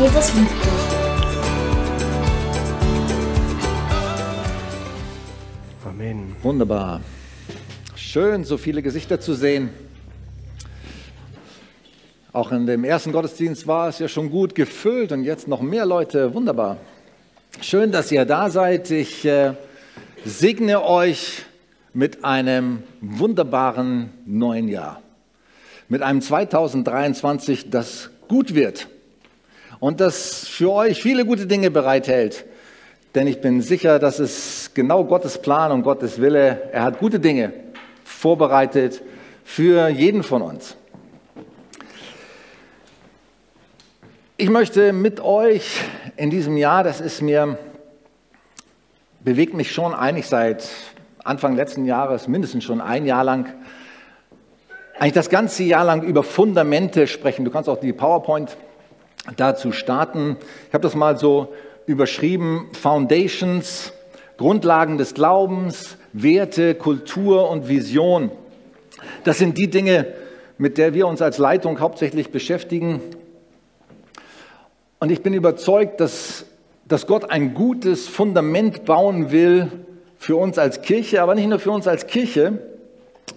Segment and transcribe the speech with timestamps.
[0.00, 0.70] Jesus liebt dich.
[5.84, 6.36] Amen.
[6.42, 7.02] Wunderbar.
[7.96, 9.68] Schön, so viele Gesichter zu sehen.
[12.32, 15.84] Auch in dem ersten Gottesdienst war es ja schon gut gefüllt und jetzt noch mehr
[15.84, 16.32] Leute.
[16.32, 16.78] Wunderbar.
[17.60, 18.90] Schön, dass ihr da seid.
[18.90, 19.52] Ich äh,
[20.24, 21.44] segne euch
[21.92, 25.02] mit einem wunderbaren neuen Jahr.
[25.90, 28.88] Mit einem 2023, das gut wird
[29.80, 32.44] und das für euch viele gute Dinge bereithält.
[33.14, 37.18] Denn ich bin sicher, dass es genau Gottes Plan und Gottes Wille, er hat gute
[37.18, 37.52] Dinge
[38.04, 39.02] vorbereitet
[39.42, 40.76] für jeden von uns.
[44.36, 45.82] Ich möchte mit euch
[46.16, 47.58] in diesem Jahr, das ist mir,
[49.20, 50.68] bewegt mich schon eigentlich seit
[51.24, 53.52] Anfang letzten Jahres, mindestens schon ein Jahr lang,
[54.98, 57.44] eigentlich das ganze Jahr lang über Fundamente sprechen.
[57.44, 58.56] Du kannst auch die PowerPoint
[59.36, 60.36] dazu starten.
[60.68, 61.52] Ich habe das mal so
[61.86, 63.92] überschrieben, Foundations,
[64.36, 68.30] Grundlagen des Glaubens, Werte, Kultur und Vision.
[69.24, 70.06] Das sind die Dinge,
[70.58, 73.00] mit der wir uns als Leitung hauptsächlich beschäftigen.
[74.98, 76.44] Und ich bin überzeugt, dass,
[76.86, 79.70] dass Gott ein gutes Fundament bauen will
[80.18, 82.58] für uns als Kirche, aber nicht nur für uns als Kirche,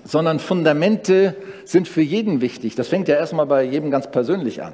[0.03, 2.75] sondern Fundamente sind für jeden wichtig.
[2.75, 4.73] Das fängt ja erstmal bei jedem ganz persönlich an.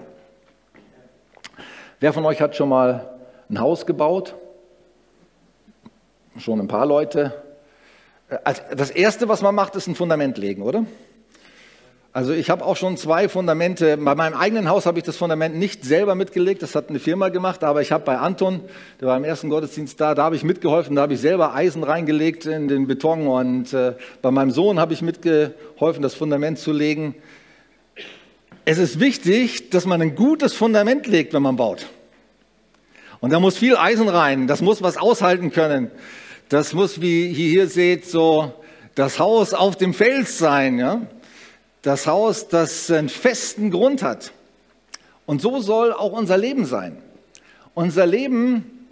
[2.01, 3.09] Wer von euch hat schon mal
[3.49, 4.35] ein Haus gebaut?
[6.37, 7.33] Schon ein paar Leute.
[8.73, 10.85] Das Erste, was man macht, ist ein Fundament legen, oder?
[12.13, 13.97] Also ich habe auch schon zwei Fundamente.
[13.97, 17.27] Bei meinem eigenen Haus habe ich das Fundament nicht selber mitgelegt, das hat eine Firma
[17.27, 18.61] gemacht, aber ich habe bei Anton,
[19.01, 21.83] der war im ersten Gottesdienst da, da habe ich mitgeholfen, da habe ich selber Eisen
[21.83, 26.71] reingelegt in den Beton und äh, bei meinem Sohn habe ich mitgeholfen, das Fundament zu
[26.71, 27.15] legen.
[28.71, 31.87] Es ist wichtig, dass man ein gutes Fundament legt, wenn man baut.
[33.19, 35.89] Und da muss viel Eisen rein, das muss was aushalten können.
[36.49, 38.53] Das muss, wie ihr hier seht, so
[38.93, 41.01] das Haus auf dem Fels sein, ja?
[41.81, 44.33] das Haus, das einen festen Grund hat.
[45.25, 46.95] Und so soll auch unser Leben sein.
[47.73, 48.85] Unser Leben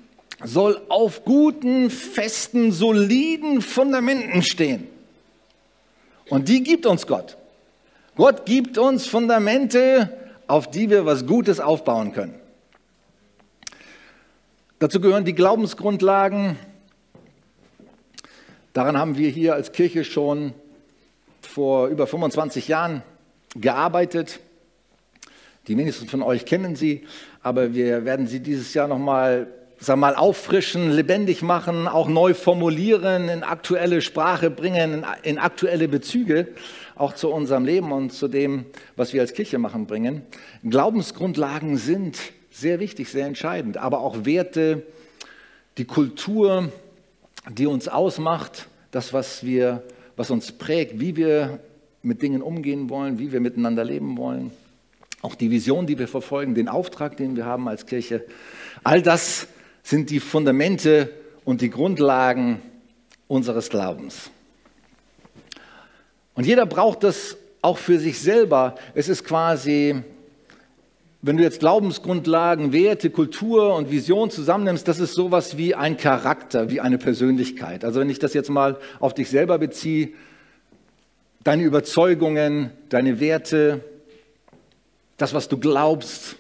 [0.44, 4.88] soll auf guten, festen, soliden Fundamenten stehen.
[6.30, 7.37] Und die gibt uns Gott.
[8.18, 10.12] Gott gibt uns Fundamente,
[10.48, 12.34] auf die wir was Gutes aufbauen können.
[14.80, 16.58] Dazu gehören die Glaubensgrundlagen.
[18.74, 20.56] Daran haben wir hier als Kirche schon
[21.44, 23.04] vor über 25 Jahren
[23.56, 24.40] gearbeitet.
[25.68, 27.06] Die wenigsten von euch kennen sie,
[27.44, 29.46] aber wir werden sie dieses Jahr nochmal
[29.80, 36.48] sag mal, auffrischen, lebendig machen, auch neu formulieren, in aktuelle Sprache bringen, in aktuelle Bezüge,
[36.96, 38.66] auch zu unserem Leben und zu dem,
[38.96, 40.24] was wir als Kirche machen, bringen.
[40.64, 42.18] Glaubensgrundlagen sind
[42.50, 44.84] sehr wichtig, sehr entscheidend, aber auch Werte,
[45.78, 46.72] die Kultur,
[47.50, 49.84] die uns ausmacht, das, was wir
[50.18, 51.60] was uns prägt, wie wir
[52.02, 54.52] mit Dingen umgehen wollen, wie wir miteinander leben wollen.
[55.22, 58.26] Auch die Vision, die wir verfolgen, den Auftrag, den wir haben als Kirche.
[58.84, 59.48] All das
[59.88, 61.10] sind die Fundamente
[61.46, 62.62] und die Grundlagen
[63.30, 64.32] unseres Glaubens.
[66.34, 68.76] Und jeder braucht das auch für sich selber.
[68.96, 70.04] Es ist quasi
[71.22, 76.70] wenn du jetzt Glaubensgrundlagen, Werte, Kultur und Vision zusammennimmst, das ist sowas wie ein Charakter,
[76.70, 77.84] wie eine Persönlichkeit.
[77.84, 80.10] Also wenn ich das jetzt mal auf dich selber beziehe,
[81.44, 83.84] deine Überzeugungen, deine Werte,
[85.18, 86.36] das, was du glaubst,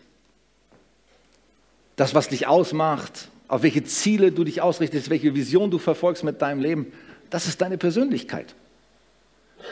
[1.95, 6.41] das, was dich ausmacht, auf welche Ziele du dich ausrichtest, welche Vision du verfolgst mit
[6.41, 6.91] deinem Leben,
[7.29, 8.55] das ist deine Persönlichkeit.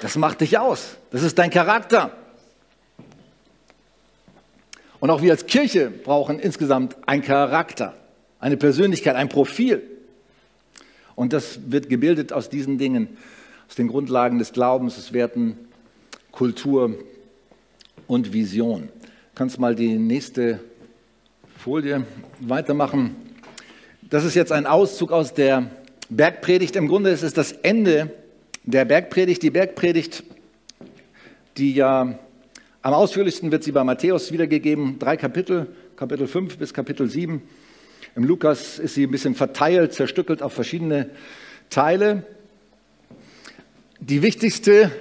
[0.01, 0.97] Das macht dich aus.
[1.11, 2.11] Das ist dein Charakter.
[4.99, 7.93] Und auch wir als Kirche brauchen insgesamt einen Charakter,
[8.39, 9.83] eine Persönlichkeit, ein Profil.
[11.15, 13.17] Und das wird gebildet aus diesen Dingen,
[13.69, 15.57] aus den Grundlagen des Glaubens, des Werten,
[16.31, 16.95] Kultur
[18.07, 18.89] und Vision.
[19.01, 20.59] Du kannst mal die nächste
[21.57, 22.05] Folie
[22.39, 23.15] weitermachen.
[24.07, 25.71] Das ist jetzt ein Auszug aus der
[26.09, 26.75] Bergpredigt.
[26.75, 28.11] Im Grunde ist es das Ende
[28.63, 29.41] der Bergpredigt.
[29.41, 30.23] Die Bergpredigt,
[31.57, 32.19] die ja
[32.83, 35.65] am ausführlichsten wird sie bei Matthäus wiedergegeben, drei Kapitel,
[35.95, 37.41] Kapitel 5 bis Kapitel 7.
[38.15, 41.09] Im Lukas ist sie ein bisschen verteilt, zerstückelt auf verschiedene
[41.71, 42.27] Teile.
[43.99, 44.91] Die wichtigste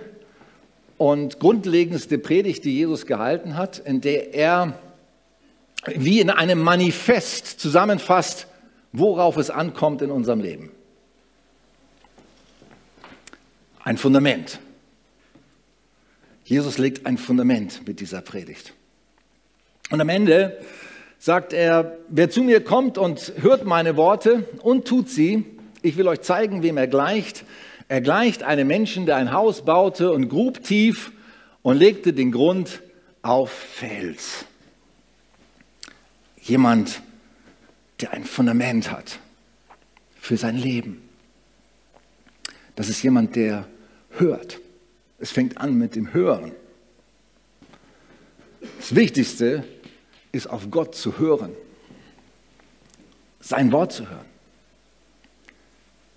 [0.97, 4.79] und grundlegendste Predigt, die Jesus gehalten hat, in der er
[5.95, 8.47] wie in einem Manifest zusammenfasst,
[8.95, 10.71] worauf es ankommt in unserem Leben.
[13.83, 14.61] Ein Fundament.
[16.45, 18.73] Jesus legt ein Fundament mit dieser Predigt.
[19.91, 20.59] Und am Ende
[21.19, 25.45] sagt er, wer zu mir kommt und hört meine Worte und tut sie,
[25.83, 27.45] ich will euch zeigen, wem er gleicht.
[27.89, 31.11] Er gleicht einem Menschen, der ein Haus baute und grub tief
[31.63, 32.81] und legte den Grund
[33.23, 34.47] auf Fels.
[36.41, 37.14] Jemand, der
[38.11, 39.19] ein Fundament hat
[40.21, 41.03] für sein Leben.
[42.77, 43.67] Das ist jemand, der
[44.11, 44.61] hört.
[45.19, 46.53] Es fängt an mit dem Hören.
[48.79, 49.65] Das Wichtigste
[50.33, 51.53] ist, auf Gott zu hören,
[53.41, 54.25] sein Wort zu hören,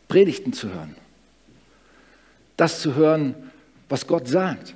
[0.07, 0.95] Predigten zu hören,
[2.55, 3.35] das zu hören,
[3.89, 4.73] was Gott sagt.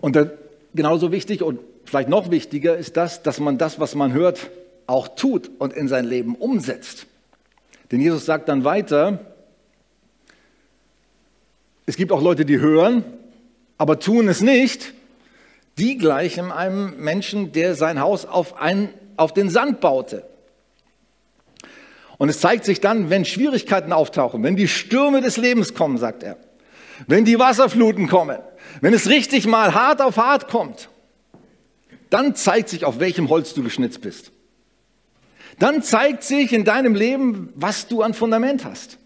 [0.00, 0.16] Und
[0.74, 4.50] genauso wichtig und vielleicht noch wichtiger ist das, dass man das, was man hört,
[4.86, 7.06] auch tut und in sein Leben umsetzt.
[7.90, 9.20] Denn Jesus sagt dann weiter,
[11.86, 13.04] es gibt auch Leute, die hören,
[13.78, 14.92] aber tun es nicht.
[15.78, 20.24] Die gleichen einem Menschen, der sein Haus auf, ein, auf den Sand baute.
[22.18, 26.24] Und es zeigt sich dann, wenn Schwierigkeiten auftauchen, wenn die Stürme des Lebens kommen, sagt
[26.24, 26.36] er,
[27.06, 28.38] wenn die Wasserfluten kommen,
[28.80, 30.88] wenn es richtig mal hart auf hart kommt,
[32.10, 34.32] dann zeigt sich, auf welchem Holz du geschnitzt bist.
[35.58, 38.98] Dann zeigt sich in deinem Leben, was du an Fundament hast.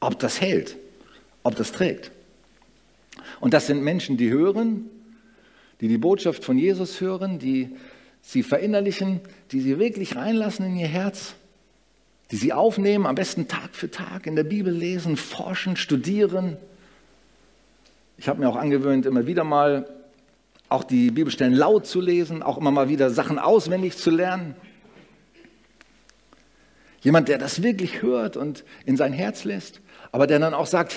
[0.00, 0.76] Ob das hält,
[1.42, 2.10] ob das trägt.
[3.40, 4.88] Und das sind Menschen, die hören,
[5.80, 7.76] die die Botschaft von Jesus hören, die
[8.22, 9.20] sie verinnerlichen,
[9.52, 11.34] die sie wirklich reinlassen in ihr Herz,
[12.30, 16.56] die sie aufnehmen, am besten Tag für Tag in der Bibel lesen, forschen, studieren.
[18.18, 19.88] Ich habe mir auch angewöhnt, immer wieder mal
[20.68, 24.54] auch die Bibelstellen laut zu lesen, auch immer mal wieder Sachen auswendig zu lernen.
[27.00, 29.80] Jemand, der das wirklich hört und in sein Herz lässt,
[30.10, 30.96] aber der dann auch sagt,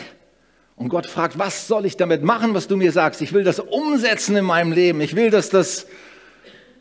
[0.76, 3.22] und Gott fragt, was soll ich damit machen, was du mir sagst?
[3.22, 5.02] Ich will das umsetzen in meinem Leben.
[5.02, 5.88] Ich will, dass das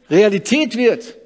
[0.08, 1.19] Realität wird,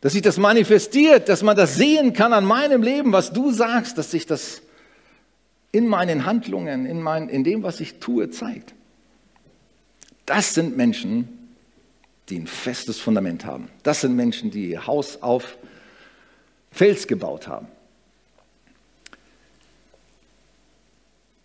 [0.00, 3.98] dass sich das manifestiert, dass man das sehen kann an meinem Leben, was du sagst,
[3.98, 4.62] dass sich das
[5.70, 8.74] in meinen Handlungen, in, mein, in dem, was ich tue, zeigt.
[10.28, 11.26] Das sind Menschen,
[12.28, 13.70] die ein festes Fundament haben.
[13.82, 15.56] Das sind Menschen, die ihr Haus auf
[16.70, 17.66] Fels gebaut haben.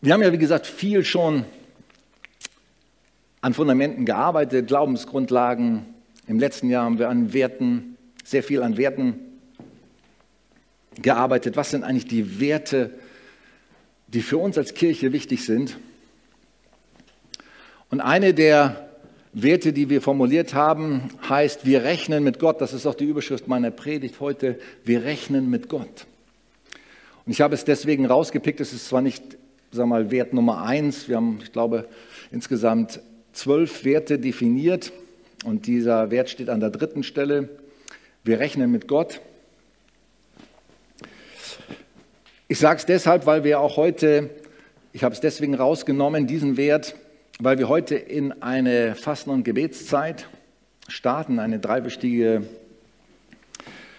[0.01, 1.45] Wir haben ja, wie gesagt, viel schon
[3.39, 5.85] an Fundamenten gearbeitet, Glaubensgrundlagen.
[6.27, 9.17] Im letzten Jahr haben wir an Werten, sehr viel an Werten
[11.01, 11.55] gearbeitet.
[11.55, 12.89] Was sind eigentlich die Werte,
[14.07, 15.77] die für uns als Kirche wichtig sind?
[17.93, 18.89] Und eine der
[19.33, 22.59] Werte, die wir formuliert haben, heißt, wir rechnen mit Gott.
[22.59, 24.57] Das ist auch die Überschrift meiner Predigt heute.
[24.83, 26.07] Wir rechnen mit Gott.
[27.23, 28.59] Und ich habe es deswegen rausgepickt.
[28.61, 29.37] Es ist zwar nicht,
[29.71, 31.07] sag mal, Wert Nummer eins.
[31.07, 31.87] Wir haben, ich glaube,
[32.31, 32.99] insgesamt
[33.31, 34.91] zwölf Werte definiert.
[35.45, 37.47] Und dieser Wert steht an der dritten Stelle.
[38.23, 39.21] Wir rechnen mit Gott.
[42.47, 44.31] Ich sage es deshalb, weil wir auch heute,
[44.93, 46.95] ich habe es deswegen rausgenommen, diesen Wert
[47.39, 50.27] weil wir heute in eine Fasten- und Gebetszeit
[50.87, 52.43] starten, eine dreiwöchige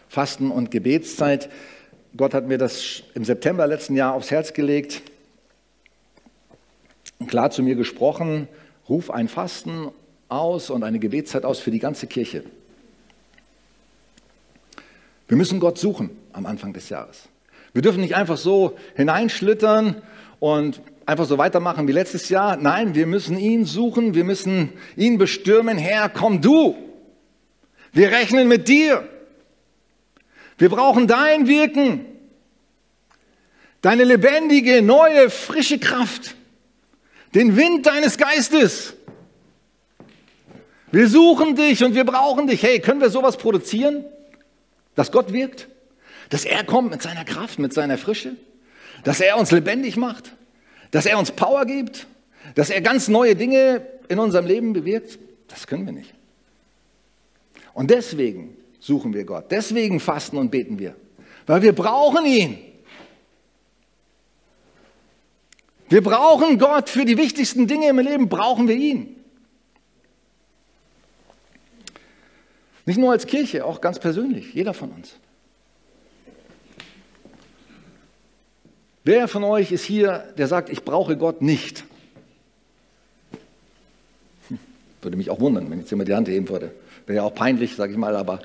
[0.09, 1.49] Fasten- und Gebetszeit.
[2.17, 5.03] Gott hat mir das im September letzten Jahr aufs Herz gelegt,
[7.27, 8.49] klar zu mir gesprochen,
[8.89, 9.91] ruf ein Fasten
[10.29, 12.45] aus und eine Gebetszeit aus für die ganze Kirche.
[15.27, 17.29] Wir müssen Gott suchen am Anfang des Jahres.
[17.73, 20.03] Wir dürfen nicht einfach so hineinschlittern
[20.39, 22.57] und einfach so weitermachen wie letztes Jahr.
[22.57, 25.79] Nein, wir müssen ihn suchen, wir müssen ihn bestürmen.
[25.79, 26.77] Herr, komm du.
[27.93, 29.09] Wir rechnen mit dir.
[30.59, 32.07] Wir brauchen dein Wirken,
[33.83, 36.37] deine lebendige, neue, frische Kraft,
[37.35, 38.95] den Wind deines Geistes.
[40.93, 42.63] Wir suchen dich und wir brauchen dich.
[42.63, 44.05] Hey, können wir sowas produzieren,
[44.95, 45.69] dass Gott wirkt?
[46.31, 48.37] Dass er kommt mit seiner Kraft, mit seiner Frische?
[49.03, 50.33] Dass er uns lebendig macht?
[50.95, 52.07] Dass er uns Power gibt,
[52.55, 56.15] dass er ganz neue Dinge in unserem Leben bewirkt, das können wir nicht.
[57.73, 60.95] Und deswegen suchen wir Gott, deswegen fasten und beten wir,
[61.49, 62.59] weil wir brauchen ihn.
[65.89, 69.17] Wir brauchen Gott für die wichtigsten Dinge im Leben, brauchen wir ihn.
[72.87, 75.17] Nicht nur als Kirche, auch ganz persönlich, jeder von uns.
[79.05, 81.85] Wer von euch ist hier, der sagt, ich brauche Gott nicht?
[84.49, 84.59] Hm,
[85.03, 86.73] würde mich auch wundern, wenn jetzt jemand die Hand heben würde.
[87.07, 88.41] Wäre ja auch peinlich, sage ich mal, aber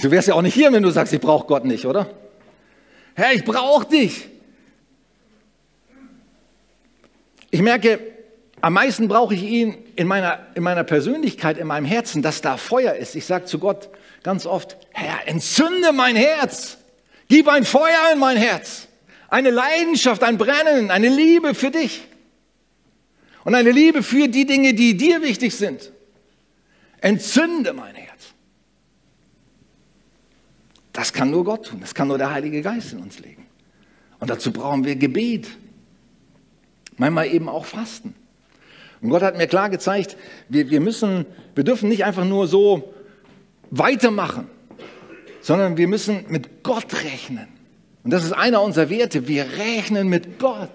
[0.00, 2.10] du wärst ja auch nicht hier, wenn du sagst, ich brauche Gott nicht, oder?
[3.14, 4.28] Herr, ich brauche dich.
[7.50, 7.98] Ich merke,
[8.62, 12.56] Am meisten brauche ich ihn in meiner, in meiner Persönlichkeit, in meinem Herzen, dass da
[12.56, 13.14] Feuer ist.
[13.16, 13.88] Ich sage zu Gott
[14.22, 16.76] ganz oft, Herr, entzünde mein Herz.
[17.28, 18.88] Gib ein Feuer in mein Herz.
[19.30, 22.02] Eine Leidenschaft, ein Brennen, eine Liebe für dich.
[23.44, 25.92] Und eine Liebe für die Dinge, die dir wichtig sind.
[27.00, 28.34] Entzünde mein Herz.
[30.92, 31.80] Das kann nur Gott tun.
[31.80, 33.46] Das kann nur der Heilige Geist in uns legen.
[34.18, 35.46] Und dazu brauchen wir Gebet.
[36.96, 38.14] Manchmal eben auch Fasten.
[39.00, 40.16] Und Gott hat mir klar gezeigt,
[40.48, 42.92] wir, wir, müssen, wir dürfen nicht einfach nur so
[43.70, 44.48] weitermachen,
[45.40, 47.59] sondern wir müssen mit Gott rechnen.
[48.02, 49.28] Und das ist einer unserer Werte.
[49.28, 50.70] Wir rechnen mit Gott.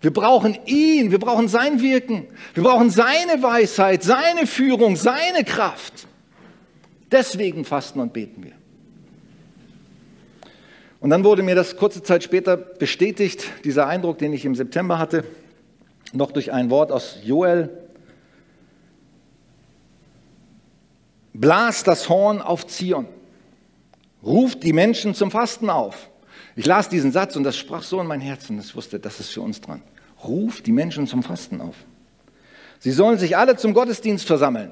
[0.00, 6.06] Wir brauchen ihn, wir brauchen sein Wirken, wir brauchen seine Weisheit, seine Führung, seine Kraft.
[7.12, 8.52] Deswegen fasten und beten wir.
[11.00, 14.98] Und dann wurde mir das kurze Zeit später bestätigt, dieser Eindruck, den ich im September
[14.98, 15.24] hatte,
[16.12, 17.70] noch durch ein Wort aus Joel.
[21.32, 23.06] Blas das Horn auf Zion,
[24.22, 26.09] ruft die Menschen zum Fasten auf.
[26.60, 29.18] Ich las diesen Satz und das sprach so in mein Herz und ich wusste, das
[29.18, 29.80] ist für uns dran.
[30.22, 31.74] Ruft die Menschen zum Fasten auf.
[32.80, 34.70] Sie sollen sich alle zum Gottesdienst versammeln.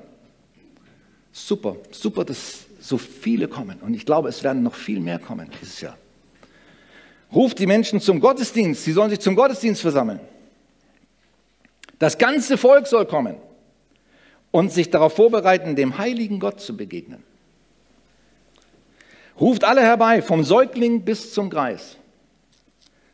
[1.33, 3.79] Super, super, dass so viele kommen.
[3.81, 5.97] Und ich glaube, es werden noch viel mehr kommen dieses Jahr.
[7.33, 8.85] Ruft die Menschen zum Gottesdienst.
[8.85, 10.21] Sie sollen sich zum Gottesdienst versammeln.
[11.99, 13.37] Das ganze Volk soll kommen
[14.51, 17.23] und sich darauf vorbereiten, dem heiligen Gott zu begegnen.
[19.41, 21.97] Ruft alle herbei, vom Säugling bis zum Greis.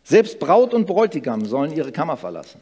[0.03, 2.61] Selbst Braut und Bräutigam sollen ihre Kammer verlassen.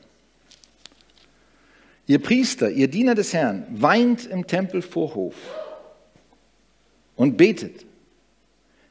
[2.06, 5.34] Ihr Priester, ihr Diener des Herrn, weint im Tempelvorhof
[7.16, 7.86] und betet.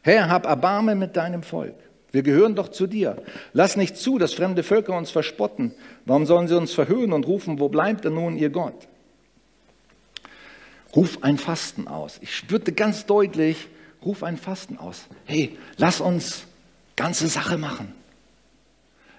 [0.02, 1.76] Herr, hab Erbarme mit deinem Volk.
[2.12, 3.22] Wir gehören doch zu dir.
[3.54, 5.74] Lass nicht zu, dass fremde Völker uns verspotten.
[6.06, 8.88] Warum sollen sie uns verhöhnen und rufen, wo bleibt denn nun ihr Gott?
[10.96, 12.20] Ruf ein Fasten aus.
[12.22, 13.70] Ich spürte ganz deutlich,
[14.04, 15.06] ruf ein Fasten aus.
[15.26, 16.44] Hey, lass uns
[16.96, 17.94] ganze Sache machen.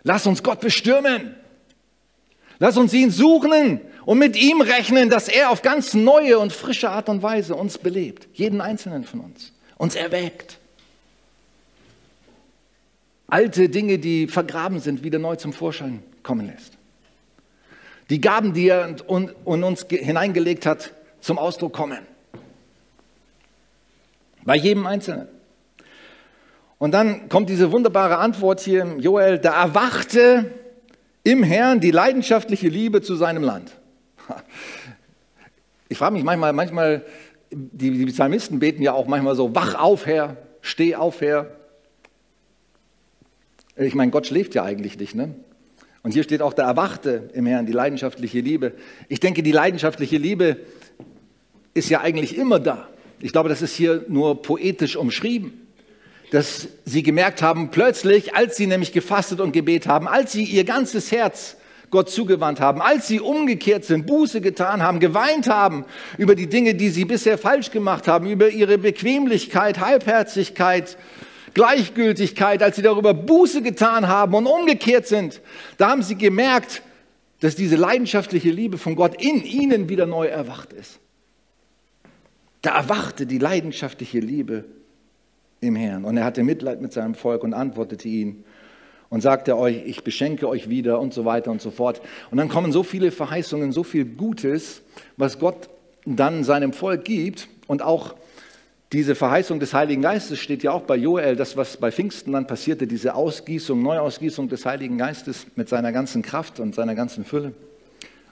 [0.03, 1.37] Lass uns Gott bestürmen.
[2.59, 6.91] Lass uns ihn suchen und mit ihm rechnen, dass er auf ganz neue und frische
[6.91, 8.29] Art und Weise uns belebt.
[8.35, 9.53] Jeden einzelnen von uns.
[9.79, 10.59] Uns erweckt.
[13.27, 16.75] Alte Dinge, die vergraben sind, wieder neu zum Vorschein kommen lässt.
[18.11, 22.12] Die Gaben, die er in uns hineingelegt hat, zum Ausdruck kommen.
[24.45, 25.29] Bei jedem Einzelnen.
[26.79, 30.51] Und dann kommt diese wunderbare Antwort hier im Joel, da erwachte
[31.23, 33.73] im Herrn die leidenschaftliche Liebe zu seinem Land.
[35.89, 37.05] Ich frage mich manchmal, manchmal,
[37.51, 41.49] die, die Psalmisten beten ja auch manchmal so, wach auf, Herr, steh auf, Herr.
[43.77, 45.35] Ich meine, Gott schläft ja eigentlich nicht, ne?
[46.03, 48.73] Und hier steht auch, der Erwachte im Herrn, die leidenschaftliche Liebe.
[49.09, 50.61] Ich denke, die leidenschaftliche Liebe
[51.75, 52.89] ist ja eigentlich immer da.
[53.23, 55.63] Ich glaube, das ist hier nur poetisch umschrieben
[56.33, 60.65] dass sie gemerkt haben, plötzlich, als sie nämlich gefastet und gebet haben, als sie ihr
[60.65, 61.59] ganzes Herz
[61.91, 65.85] Gott zugewandt haben, als sie umgekehrt sind, Buße getan haben, geweint haben
[66.17, 70.97] über die Dinge, die sie bisher falsch gemacht haben, über ihre Bequemlichkeit, Halbherzigkeit,
[71.53, 75.43] Gleichgültigkeit, als sie darüber Buße getan haben und umgekehrt sind,
[75.77, 76.81] da haben sie gemerkt,
[77.41, 81.02] dass diese leidenschaftliche Liebe von Gott in ihnen wieder neu erwacht ist.
[82.63, 84.65] Da erwachte die leidenschaftliche Liebe
[85.61, 86.05] im Herrn.
[86.05, 88.45] Und er hatte Mitleid mit seinem Volk und antwortete ihnen
[89.11, 92.01] und sagte euch, ich beschenke euch wieder und so weiter und so fort.
[92.31, 94.83] Und dann kommen so viele Verheißungen, so viel Gutes,
[95.17, 95.69] was Gott
[96.07, 98.15] dann seinem Volk gibt und auch
[98.93, 102.47] diese Verheißung des Heiligen Geistes steht ja auch bei Joel, das, was bei Pfingsten dann
[102.47, 107.55] passierte, diese Ausgießung, Neuausgießung des Heiligen Geistes mit seiner ganzen Kraft und seiner ganzen Fülle.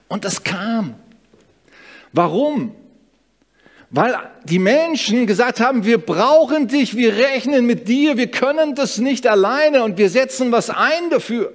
[0.08, 0.96] Und das kam.
[2.12, 2.74] Warum?
[3.90, 8.98] Weil die Menschen gesagt haben, wir brauchen dich, wir rechnen mit dir, wir können das
[8.98, 11.52] nicht alleine und wir setzen was ein dafür.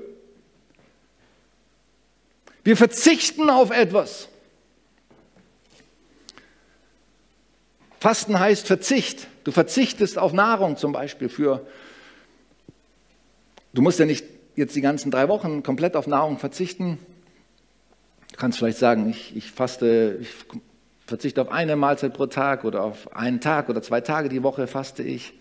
[2.66, 4.28] Wir verzichten auf etwas.
[8.02, 9.28] Fasten heißt Verzicht.
[9.46, 11.66] Du verzichtest auf Nahrung zum Beispiel für,
[13.74, 14.26] du musst ja nicht
[14.56, 16.98] jetzt die ganzen drei Wochen komplett auf Nahrung verzichten.
[18.32, 20.30] Du kannst vielleicht sagen, ich, ich faste, ich
[21.06, 24.68] verzichte auf eine Mahlzeit pro Tag oder auf einen Tag oder zwei Tage die Woche
[24.68, 25.34] faste ich.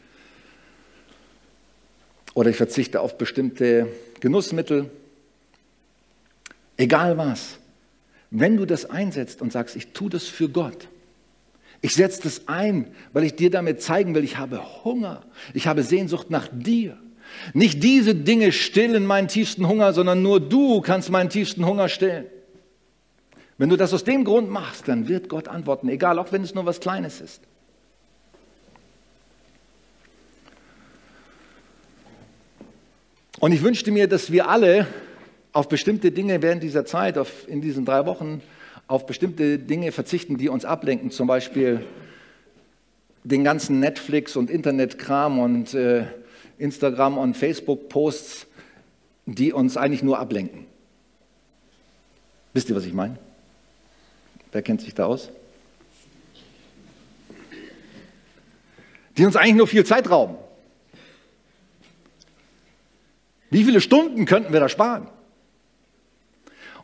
[2.35, 3.89] Oder ich verzichte auf bestimmte
[4.21, 4.91] Genussmittel.
[6.77, 7.59] Egal was.
[8.31, 10.89] Wenn du das einsetzt und sagst, ich tue das für Gott,
[11.81, 15.83] ich setze das ein, weil ich dir damit zeigen will, ich habe Hunger, ich habe
[15.83, 16.97] Sehnsucht nach dir.
[17.53, 22.27] Nicht diese Dinge stillen meinen tiefsten Hunger, sondern nur du kannst meinen tiefsten Hunger stillen.
[23.57, 26.55] Wenn du das aus dem Grund machst, dann wird Gott antworten, egal, auch wenn es
[26.55, 27.41] nur was Kleines ist.
[33.39, 34.87] Und ich wünschte mir, dass wir alle
[35.53, 38.43] auf bestimmte Dinge während dieser Zeit, auf, in diesen drei Wochen,
[38.87, 41.85] auf bestimmte Dinge verzichten, die uns ablenken, zum Beispiel
[43.23, 46.05] den ganzen Netflix und Internetkram und äh,
[46.59, 48.47] Instagram und Facebook-Posts,
[49.27, 50.67] die uns eigentlich nur ablenken.
[52.53, 53.19] Wisst ihr, was ich meine?
[54.55, 55.31] Wer kennt sich da aus?
[59.19, 60.37] Die uns eigentlich nur viel Zeit rauben.
[63.51, 65.09] Wie viele Stunden könnten wir da sparen?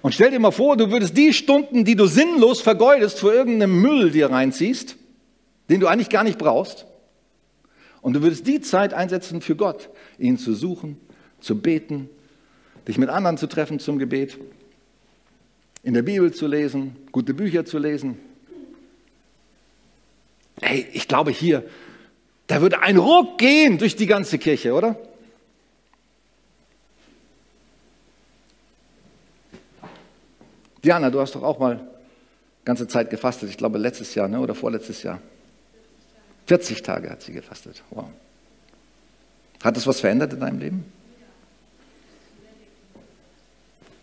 [0.01, 3.81] Und stell dir mal vor, du würdest die Stunden, die du sinnlos vergeudest, für irgendeinen
[3.81, 4.97] Müll dir reinziehst,
[5.69, 6.87] den du eigentlich gar nicht brauchst,
[8.03, 10.99] und du würdest die Zeit einsetzen für Gott, ihn zu suchen,
[11.39, 12.09] zu beten,
[12.89, 14.39] dich mit anderen zu treffen zum Gebet,
[15.83, 18.19] in der Bibel zu lesen, gute Bücher zu lesen.
[20.61, 21.65] Hey, ich glaube hier,
[22.47, 24.97] da würde ein Ruck gehen durch die ganze Kirche, oder?
[30.83, 31.81] Diana, du hast doch auch mal
[32.65, 33.51] ganze Zeit gefastet.
[33.51, 34.41] Ich glaube letztes Jahr ne?
[34.41, 35.21] oder vorletztes Jahr.
[36.47, 37.83] 40 Tage hat sie gefastet.
[37.91, 38.07] Wow.
[39.63, 40.93] Hat das was verändert in deinem Leben?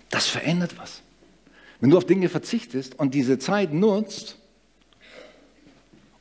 [0.09, 1.01] Das verändert was.
[1.79, 4.37] Wenn du auf Dinge verzichtest und diese Zeit nutzt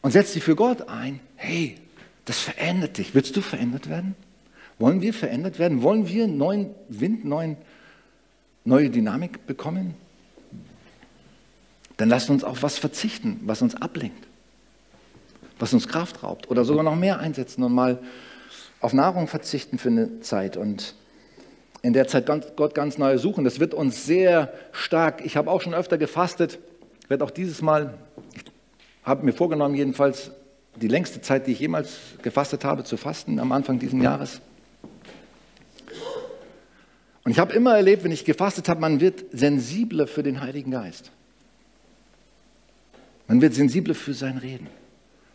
[0.03, 1.77] und setzt sie für Gott ein, hey,
[2.27, 3.15] das verändert dich.
[3.15, 4.15] Willst du verändert werden?
[4.79, 5.83] Wollen wir verändert werden?
[5.83, 7.57] Wollen wir neuen Wind, neuen,
[8.65, 9.95] neue Dynamik bekommen?
[11.97, 14.27] Dann lasst uns auf was verzichten, was uns ablenkt,
[15.59, 18.03] was uns Kraft raubt oder sogar noch mehr einsetzen und mal
[18.81, 20.95] auf Nahrung verzichten für eine Zeit und
[21.87, 22.27] in der Zeit
[22.57, 23.45] Gott ganz neu suchen.
[23.45, 26.59] Das wird uns sehr stark, ich habe auch schon öfter gefastet,
[27.07, 27.95] werde auch dieses Mal,
[28.35, 28.43] ich
[29.05, 30.33] habe mir vorgenommen jedenfalls,
[30.75, 34.41] die längste Zeit, die ich jemals gefastet habe, zu fasten am Anfang dieses Jahres.
[37.23, 40.73] Und ich habe immer erlebt, wenn ich gefastet habe, man wird sensibler für den Heiligen
[40.73, 41.13] Geist.
[43.29, 44.67] Man wird sensibler für sein Reden.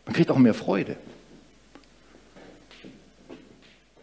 [0.05, 0.97] Man kriegt auch mehr Freude.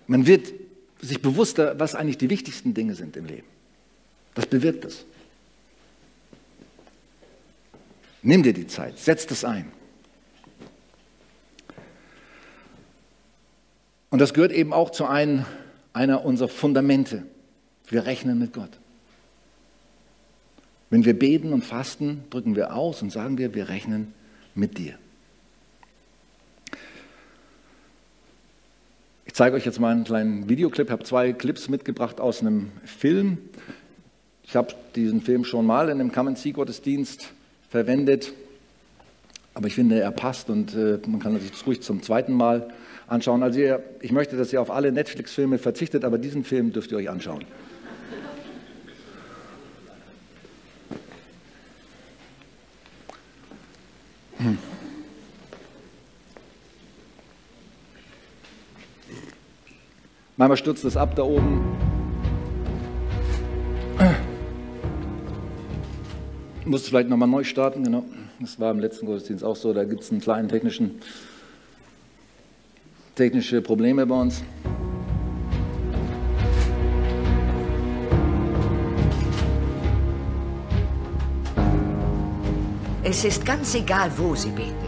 [0.07, 0.51] Man wird
[1.01, 3.47] sich bewusster, was eigentlich die wichtigsten Dinge sind im Leben.
[4.35, 5.05] Das bewirkt es.
[8.23, 9.71] Nimm dir die Zeit, setz das ein.
[14.11, 15.45] Und das gehört eben auch zu einem,
[15.93, 17.25] einer unserer Fundamente.
[17.89, 18.71] Wir rechnen mit Gott.
[20.91, 24.15] Wenn wir beten und fasten, drücken wir aus und sagen wir, wir rechnen
[24.55, 24.99] mit dir.
[29.39, 30.89] Zeige euch jetzt mal einen kleinen Videoclip.
[30.89, 33.39] Ich habe zwei Clips mitgebracht aus einem Film.
[34.43, 37.29] Ich habe diesen Film schon mal in einem Come and See Gottesdienst
[37.71, 38.33] verwendet,
[39.55, 42.67] aber ich finde, er passt und äh, man kann sich das ruhig zum zweiten Mal
[43.07, 43.45] anschauen.
[43.45, 46.97] Also ihr, ich möchte, dass ihr auf alle Netflix-Filme verzichtet, aber diesen Film dürft ihr
[46.97, 47.45] euch anschauen.
[54.39, 54.59] Hm.
[60.39, 61.61] Manchmal stürzt es ab da oben.
[66.61, 68.05] Ich muss vielleicht nochmal neu starten, genau.
[68.39, 69.73] Das war im letzten Gottesdienst auch so.
[69.73, 71.01] Da gibt es einen kleinen technischen,
[73.17, 74.45] technische Probleme bei uns.
[83.03, 84.88] Es ist ganz egal, wo Sie beten.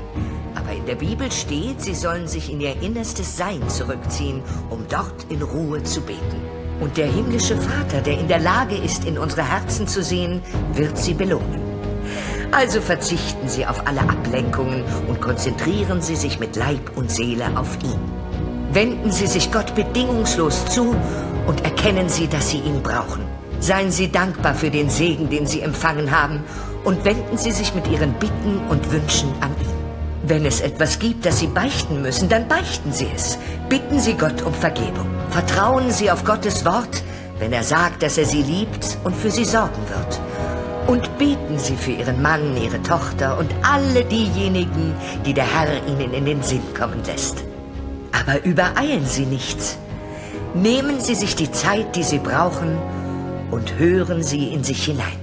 [0.81, 5.43] In der Bibel steht, Sie sollen sich in Ihr innerstes Sein zurückziehen, um dort in
[5.43, 6.41] Ruhe zu beten.
[6.81, 10.41] Und der himmlische Vater, der in der Lage ist, in unsere Herzen zu sehen,
[10.73, 11.61] wird Sie belohnen.
[12.51, 17.77] Also verzichten Sie auf alle Ablenkungen und konzentrieren Sie sich mit Leib und Seele auf
[17.85, 18.01] ihn.
[18.73, 20.97] Wenden Sie sich Gott bedingungslos zu
[21.47, 23.23] und erkennen Sie, dass Sie ihn brauchen.
[23.61, 26.43] Seien Sie dankbar für den Segen, den Sie empfangen haben
[26.85, 29.70] und wenden Sie sich mit Ihren Bitten und Wünschen an ihn.
[30.31, 33.37] Wenn es etwas gibt, das Sie beichten müssen, dann beichten Sie es.
[33.69, 35.09] Bitten Sie Gott um Vergebung.
[35.31, 37.03] Vertrauen Sie auf Gottes Wort,
[37.41, 40.21] wenn er sagt, dass er Sie liebt und für Sie sorgen wird.
[40.87, 44.95] Und beten Sie für Ihren Mann, Ihre Tochter und alle diejenigen,
[45.27, 47.43] die der Herr Ihnen in den Sinn kommen lässt.
[48.13, 49.79] Aber übereilen Sie nichts.
[50.55, 52.79] Nehmen Sie sich die Zeit, die Sie brauchen,
[53.51, 55.20] und hören Sie in sich hinein.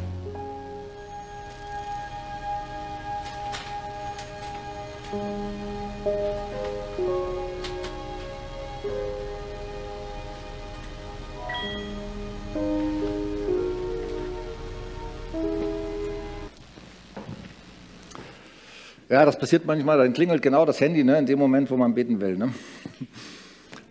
[19.09, 21.93] Ja, das passiert manchmal, dann klingelt genau das Handy ne, in dem Moment, wo man
[21.93, 22.35] beten will.
[22.35, 22.53] Ne?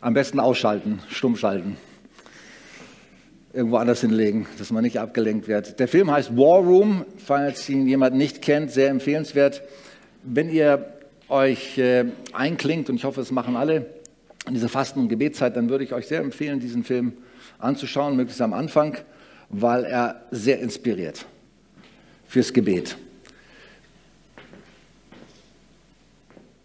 [0.02, 1.78] Am besten ausschalten, stumm schalten.
[3.54, 5.80] Irgendwo anders hinlegen, dass man nicht abgelenkt wird.
[5.80, 9.62] Der Film heißt War Room, falls ihn jemand nicht kennt, sehr empfehlenswert.
[10.22, 10.92] Wenn ihr
[11.30, 13.86] euch äh, einklingt, und ich hoffe, es machen alle,
[14.46, 17.14] in diese Fasten- und Gebetszeit, dann würde ich euch sehr empfehlen, diesen Film
[17.58, 18.98] anzuschauen, möglichst am Anfang,
[19.48, 21.24] weil er sehr inspiriert
[22.26, 22.98] fürs Gebet.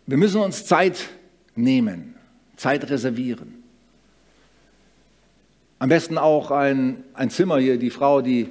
[0.07, 1.09] Wir müssen uns Zeit
[1.55, 2.15] nehmen,
[2.55, 3.63] Zeit reservieren.
[5.77, 8.49] Am besten auch ein, ein Zimmer hier, die Frau, die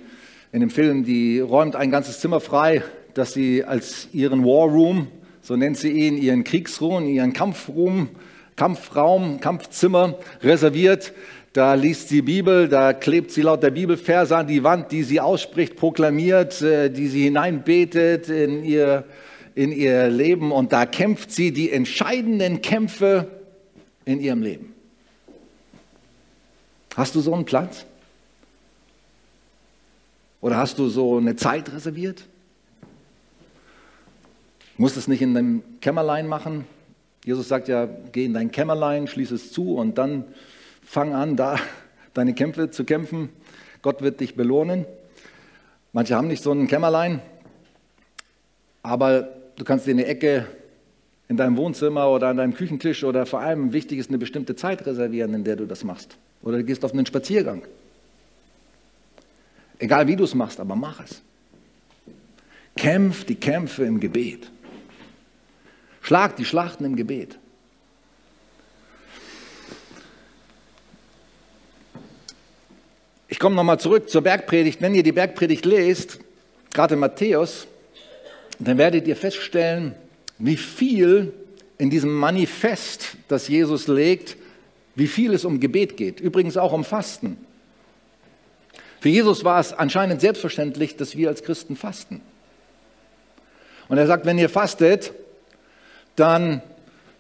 [0.53, 2.83] in dem Film, die räumt ein ganzes Zimmer frei,
[3.15, 5.09] dass sie als ihren War Room,
[5.43, 8.11] so nennt sie ihn, ihren Kriegsruhm, ihren Kampfruhm,
[8.55, 11.13] Kampfraum, Kampfzimmer reserviert.
[11.53, 15.21] Da liest sie Bibel, da klebt sie laut der Bibelverse an die Wand, die sie
[15.21, 19.05] ausspricht, proklamiert, äh, die sie hineinbetet in ihr
[19.55, 23.29] in ihr Leben und da kämpft sie die entscheidenden Kämpfe
[24.05, 24.75] in ihrem Leben.
[26.97, 27.87] Hast du so einen Platz?
[30.41, 32.27] Oder hast du so eine Zeit reserviert?
[34.77, 36.65] Musst es nicht in deinem Kämmerlein machen.
[37.25, 40.25] Jesus sagt ja, geh in dein Kämmerlein, schließ es zu und dann
[40.83, 41.59] fang an, da
[42.15, 43.29] deine Kämpfe zu kämpfen.
[43.83, 44.87] Gott wird dich belohnen.
[45.93, 47.21] Manche haben nicht so ein Kämmerlein,
[48.83, 50.47] aber Du kannst dir eine Ecke
[51.29, 54.87] in deinem Wohnzimmer oder an deinem Küchentisch oder vor allem wichtig ist eine bestimmte Zeit
[54.87, 56.17] reservieren, in der du das machst.
[56.41, 57.61] Oder du gehst auf einen Spaziergang.
[59.79, 61.21] Egal wie du es machst, aber mach es.
[62.75, 64.51] Kämpf die Kämpfe im Gebet.
[66.01, 67.39] Schlag die Schlachten im Gebet.
[73.29, 74.81] Ich komme nochmal zurück zur Bergpredigt.
[74.81, 76.19] Wenn ihr die Bergpredigt lest,
[76.73, 77.67] gerade in Matthäus,
[78.67, 79.95] dann werdet ihr feststellen,
[80.39, 81.33] wie viel
[81.79, 84.37] in diesem Manifest, das Jesus legt,
[84.95, 86.21] wie viel es um Gebet geht.
[86.21, 87.39] Übrigens auch um Fasten.
[89.01, 92.21] Für Jesus war es anscheinend selbstverständlich, dass wir als Christen fasten.
[93.89, 95.15] Und er sagt, wenn ihr fastet,
[96.17, 96.61] dann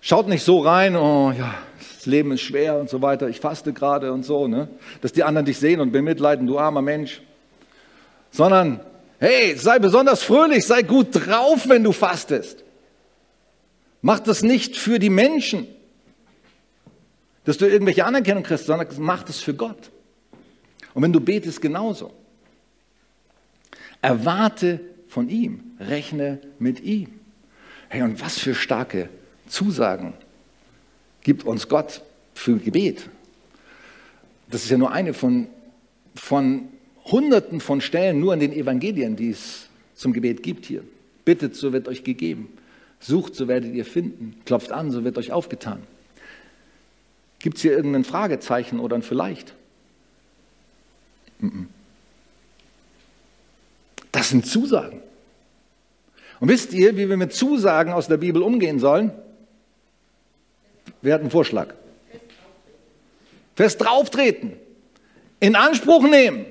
[0.02, 1.54] schaut nicht so rein, oh ja,
[1.96, 4.68] das Leben ist schwer und so weiter, ich faste gerade und so, ne?
[5.00, 7.22] dass die anderen dich sehen und bemitleiden, du armer Mensch.
[8.30, 8.80] Sondern
[9.20, 12.64] Hey, sei besonders fröhlich, sei gut drauf, wenn du fastest.
[14.00, 15.66] Mach das nicht für die Menschen,
[17.44, 19.90] dass du irgendwelche Anerkennung kriegst, sondern mach das für Gott.
[20.94, 22.14] Und wenn du betest, genauso.
[24.00, 27.20] Erwarte von ihm, rechne mit ihm.
[27.90, 29.10] Hey, und was für starke
[29.46, 30.14] Zusagen
[31.20, 32.00] gibt uns Gott
[32.32, 33.10] für Gebet.
[34.48, 35.48] Das ist ja nur eine von,
[36.14, 36.68] von
[37.10, 40.82] Hunderten von Stellen nur in den Evangelien, die es zum Gebet gibt hier.
[41.24, 42.48] Bittet, so wird euch gegeben.
[43.00, 44.40] Sucht, so werdet ihr finden.
[44.44, 45.82] Klopft an, so wird euch aufgetan.
[47.38, 49.54] Gibt es hier irgendein Fragezeichen oder ein Vielleicht?
[54.12, 55.00] Das sind Zusagen.
[56.38, 59.12] Und wisst ihr, wie wir mit Zusagen aus der Bibel umgehen sollen?
[61.02, 61.74] Wir hatten einen Vorschlag.
[63.56, 64.52] Fest drauftreten.
[65.38, 66.46] In Anspruch nehmen.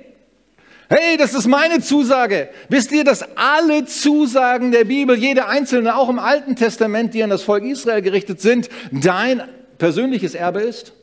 [0.91, 2.49] Hey, das ist meine Zusage.
[2.67, 7.29] Wisst ihr, dass alle Zusagen der Bibel, jede einzelne, auch im Alten Testament, die an
[7.29, 9.43] das Volk Israel gerichtet sind, dein
[9.77, 10.93] persönliches Erbe ist?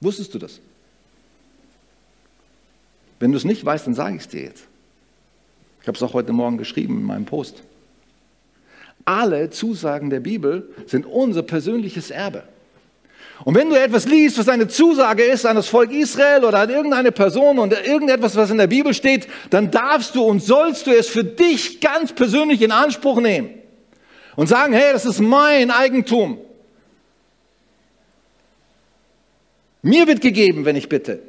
[0.00, 0.60] Wusstest du das?
[3.18, 4.64] Wenn du es nicht weißt, dann sage ich es dir jetzt.
[5.80, 7.64] Ich habe es auch heute Morgen geschrieben in meinem Post.
[9.04, 12.44] Alle Zusagen der Bibel sind unser persönliches Erbe.
[13.44, 16.70] Und wenn du etwas liest, was eine Zusage ist an das Volk Israel oder an
[16.70, 20.92] irgendeine Person und irgendetwas, was in der Bibel steht, dann darfst du und sollst du
[20.92, 23.50] es für dich ganz persönlich in Anspruch nehmen
[24.36, 26.38] und sagen, hey, das ist mein Eigentum.
[29.82, 31.20] Mir wird gegeben, wenn ich bitte.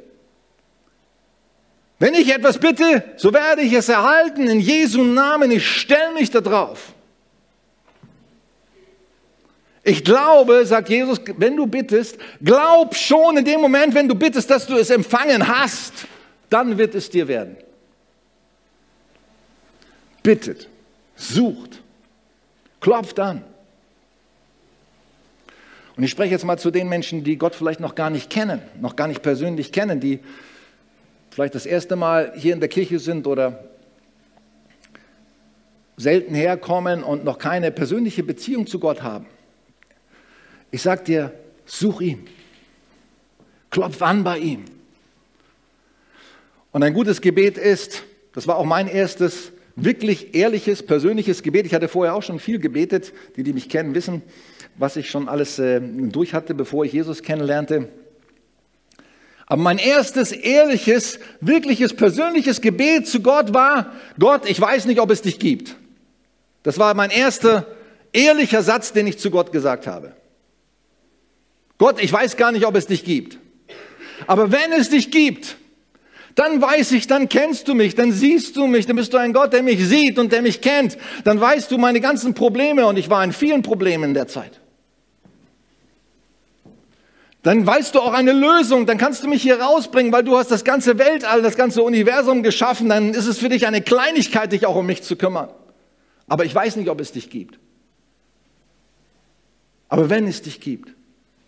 [1.98, 5.50] Wenn ich etwas bitte, so werde ich es erhalten in Jesu Namen.
[5.50, 6.93] Ich stelle mich da drauf.
[9.86, 14.50] Ich glaube, sagt Jesus, wenn du bittest, glaub schon in dem Moment, wenn du bittest,
[14.50, 16.06] dass du es empfangen hast,
[16.48, 17.56] dann wird es dir werden.
[20.22, 20.70] Bittet,
[21.16, 21.82] sucht,
[22.80, 23.44] klopft an.
[25.96, 28.62] Und ich spreche jetzt mal zu den Menschen, die Gott vielleicht noch gar nicht kennen,
[28.80, 30.20] noch gar nicht persönlich kennen, die
[31.30, 33.64] vielleicht das erste Mal hier in der Kirche sind oder
[35.98, 39.26] selten herkommen und noch keine persönliche Beziehung zu Gott haben.
[40.74, 41.32] Ich sag dir,
[41.66, 42.26] such ihn.
[43.70, 44.64] Klopf an bei ihm.
[46.72, 51.66] Und ein gutes Gebet ist, das war auch mein erstes, wirklich ehrliches, persönliches Gebet.
[51.66, 53.12] Ich hatte vorher auch schon viel gebetet.
[53.36, 54.22] Die, die mich kennen, wissen,
[54.76, 57.88] was ich schon alles äh, durch hatte, bevor ich Jesus kennenlernte.
[59.46, 65.12] Aber mein erstes ehrliches, wirkliches, persönliches Gebet zu Gott war, Gott, ich weiß nicht, ob
[65.12, 65.76] es dich gibt.
[66.64, 67.64] Das war mein erster
[68.12, 70.16] ehrlicher Satz, den ich zu Gott gesagt habe.
[71.78, 73.38] Gott, ich weiß gar nicht, ob es dich gibt.
[74.26, 75.56] Aber wenn es dich gibt,
[76.34, 79.32] dann weiß ich, dann kennst du mich, dann siehst du mich, dann bist du ein
[79.32, 80.98] Gott, der mich sieht und der mich kennt.
[81.24, 84.60] Dann weißt du meine ganzen Probleme und ich war in vielen Problemen in der Zeit.
[87.42, 90.50] Dann weißt du auch eine Lösung, dann kannst du mich hier rausbringen, weil du hast
[90.50, 94.64] das ganze Weltall, das ganze Universum geschaffen, dann ist es für dich eine Kleinigkeit, dich
[94.64, 95.50] auch um mich zu kümmern.
[96.26, 97.58] Aber ich weiß nicht, ob es dich gibt.
[99.90, 100.94] Aber wenn es dich gibt,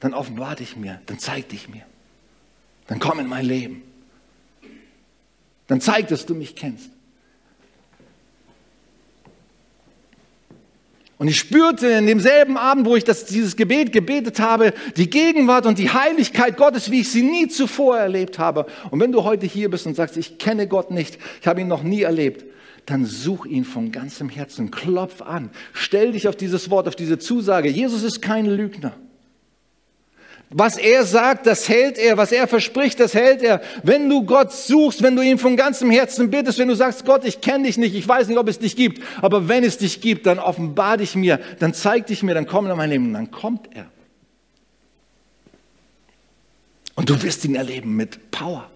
[0.01, 1.83] dann offenbar dich mir, dann zeig dich mir.
[2.87, 3.83] Dann komm in mein Leben.
[5.67, 6.91] Dann zeig, dass du mich kennst.
[11.19, 15.65] Und ich spürte in demselben Abend, wo ich das, dieses Gebet gebetet habe, die Gegenwart
[15.65, 18.67] und die Heiligkeit Gottes, wie ich sie nie zuvor erlebt habe.
[18.91, 21.69] Und wenn du heute hier bist und sagst, ich kenne Gott nicht, ich habe ihn
[21.69, 22.45] noch nie erlebt,
[22.85, 27.19] dann such ihn von ganzem Herzen, klopf an, stell dich auf dieses Wort, auf diese
[27.19, 27.71] Zusage.
[27.71, 28.95] Jesus ist kein Lügner.
[30.51, 32.17] Was er sagt, das hält er.
[32.17, 33.61] Was er verspricht, das hält er.
[33.83, 37.25] Wenn du Gott suchst, wenn du ihn von ganzem Herzen bittest, wenn du sagst, Gott,
[37.25, 40.01] ich kenne dich nicht, ich weiß nicht, ob es dich gibt, aber wenn es dich
[40.01, 43.07] gibt, dann offenbar dich mir, dann zeig dich mir, dann komm in mein Leben.
[43.07, 43.87] Und dann kommt er.
[46.95, 48.71] Und du wirst ihn erleben mit Power.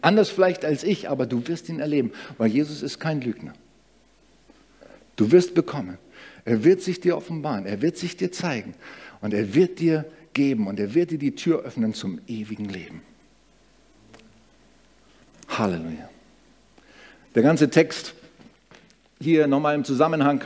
[0.00, 3.52] Anders vielleicht als ich, aber du wirst ihn erleben, weil Jesus ist kein Lügner.
[5.16, 5.98] Du wirst bekommen.
[6.44, 7.66] Er wird sich dir offenbaren.
[7.66, 8.74] Er wird sich dir zeigen.
[9.20, 13.02] Und er wird dir geben und er wird dir die Tür öffnen zum ewigen Leben.
[15.48, 16.08] Halleluja.
[17.34, 18.14] Der ganze Text
[19.20, 20.44] hier nochmal im Zusammenhang.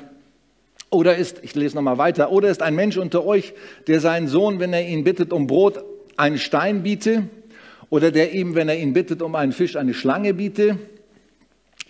[0.90, 3.52] Oder ist, ich lese nochmal weiter, oder ist ein Mensch unter euch,
[3.86, 5.82] der seinen Sohn, wenn er ihn bittet um Brot,
[6.16, 7.28] einen Stein biete?
[7.90, 10.78] Oder der ihm, wenn er ihn bittet um einen Fisch, eine Schlange biete?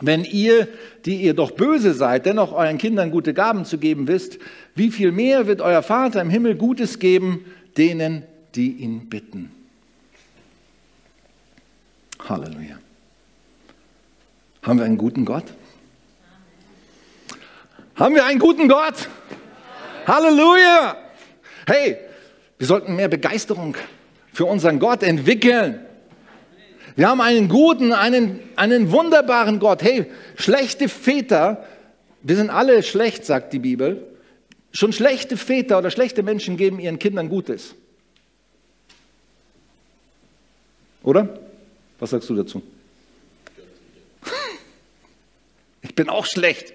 [0.01, 0.69] Wenn ihr,
[1.05, 4.39] die ihr doch böse seid, dennoch euren Kindern gute Gaben zu geben wisst,
[4.75, 7.45] wie viel mehr wird euer Vater im Himmel Gutes geben
[7.77, 9.51] denen, die ihn bitten?
[12.29, 12.79] Halleluja.
[14.63, 15.45] Haben wir einen guten Gott?
[17.97, 19.09] Haben wir einen guten Gott?
[20.07, 20.97] Halleluja!
[21.67, 21.99] Hey,
[22.59, 23.77] wir sollten mehr Begeisterung
[24.33, 25.84] für unseren Gott entwickeln.
[26.97, 29.83] Wir haben einen guten, einen, einen wunderbaren Gott.
[29.83, 31.67] Hey, schlechte Väter,
[32.23, 34.07] wir sind alle schlecht, sagt die Bibel.
[34.73, 37.75] Schon schlechte Väter oder schlechte Menschen geben ihren Kindern Gutes.
[41.03, 41.39] Oder?
[41.99, 42.63] Was sagst du dazu?
[45.83, 46.73] Ich bin auch schlecht.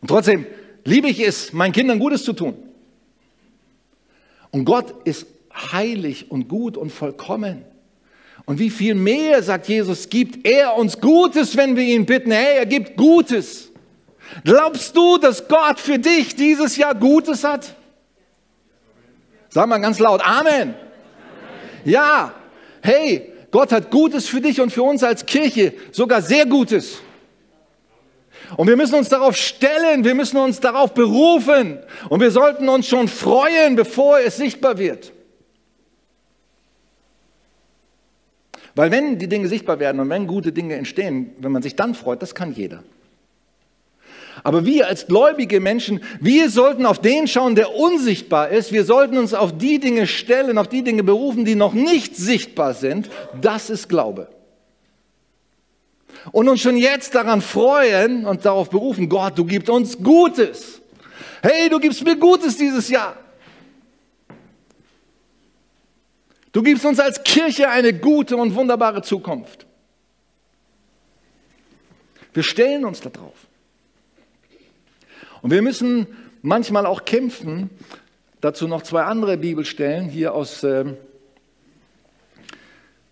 [0.00, 0.46] Und trotzdem
[0.84, 2.56] liebe ich es, meinen Kindern Gutes zu tun.
[4.50, 7.64] Und Gott ist heilig und gut und vollkommen.
[8.48, 12.30] Und wie viel mehr, sagt Jesus, gibt er uns Gutes, wenn wir ihn bitten.
[12.30, 13.70] Hey, er gibt Gutes.
[14.42, 17.74] Glaubst du, dass Gott für dich dieses Jahr Gutes hat?
[19.50, 20.74] Sag mal ganz laut, Amen.
[21.84, 22.32] Ja,
[22.80, 27.02] hey, Gott hat Gutes für dich und für uns als Kirche, sogar sehr Gutes.
[28.56, 32.86] Und wir müssen uns darauf stellen, wir müssen uns darauf berufen und wir sollten uns
[32.86, 35.12] schon freuen, bevor es sichtbar wird.
[38.78, 41.96] Weil wenn die Dinge sichtbar werden und wenn gute Dinge entstehen, wenn man sich dann
[41.96, 42.84] freut, das kann jeder.
[44.44, 48.70] Aber wir als gläubige Menschen, wir sollten auf den schauen, der unsichtbar ist.
[48.70, 52.72] Wir sollten uns auf die Dinge stellen, auf die Dinge berufen, die noch nicht sichtbar
[52.72, 53.10] sind.
[53.40, 54.28] Das ist Glaube.
[56.30, 60.80] Und uns schon jetzt daran freuen und darauf berufen, Gott, du gibst uns Gutes.
[61.42, 63.16] Hey, du gibst mir Gutes dieses Jahr.
[66.52, 69.66] Du gibst uns als Kirche eine gute und wunderbare Zukunft.
[72.32, 73.46] Wir stellen uns darauf.
[75.42, 76.06] Und wir müssen
[76.42, 77.70] manchmal auch kämpfen.
[78.40, 80.84] Dazu noch zwei andere Bibelstellen hier aus, äh,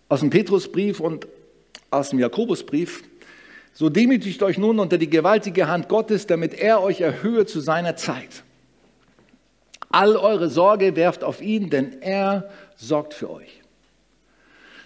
[0.09, 1.27] aus dem Petrusbrief und
[1.91, 3.03] aus dem Jakobusbrief.
[3.73, 7.95] So demütigt euch nun unter die gewaltige Hand Gottes, damit er euch erhöhe zu seiner
[7.95, 8.43] Zeit.
[9.89, 13.61] All eure Sorge werft auf ihn, denn er sorgt für euch.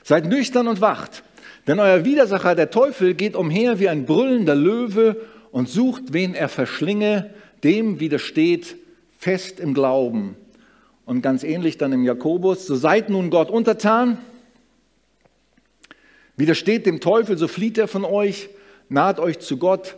[0.03, 1.23] Seid nüchtern und wacht,
[1.67, 5.17] denn euer Widersacher, der Teufel, geht umher wie ein brüllender Löwe
[5.51, 7.29] und sucht, wen er verschlinge,
[7.63, 8.75] dem widersteht
[9.19, 10.35] fest im Glauben.
[11.05, 14.17] Und ganz ähnlich dann im Jakobus, so seid nun Gott untertan,
[16.41, 18.49] Widersteht dem Teufel, so flieht er von euch.
[18.89, 19.95] Naht euch zu Gott,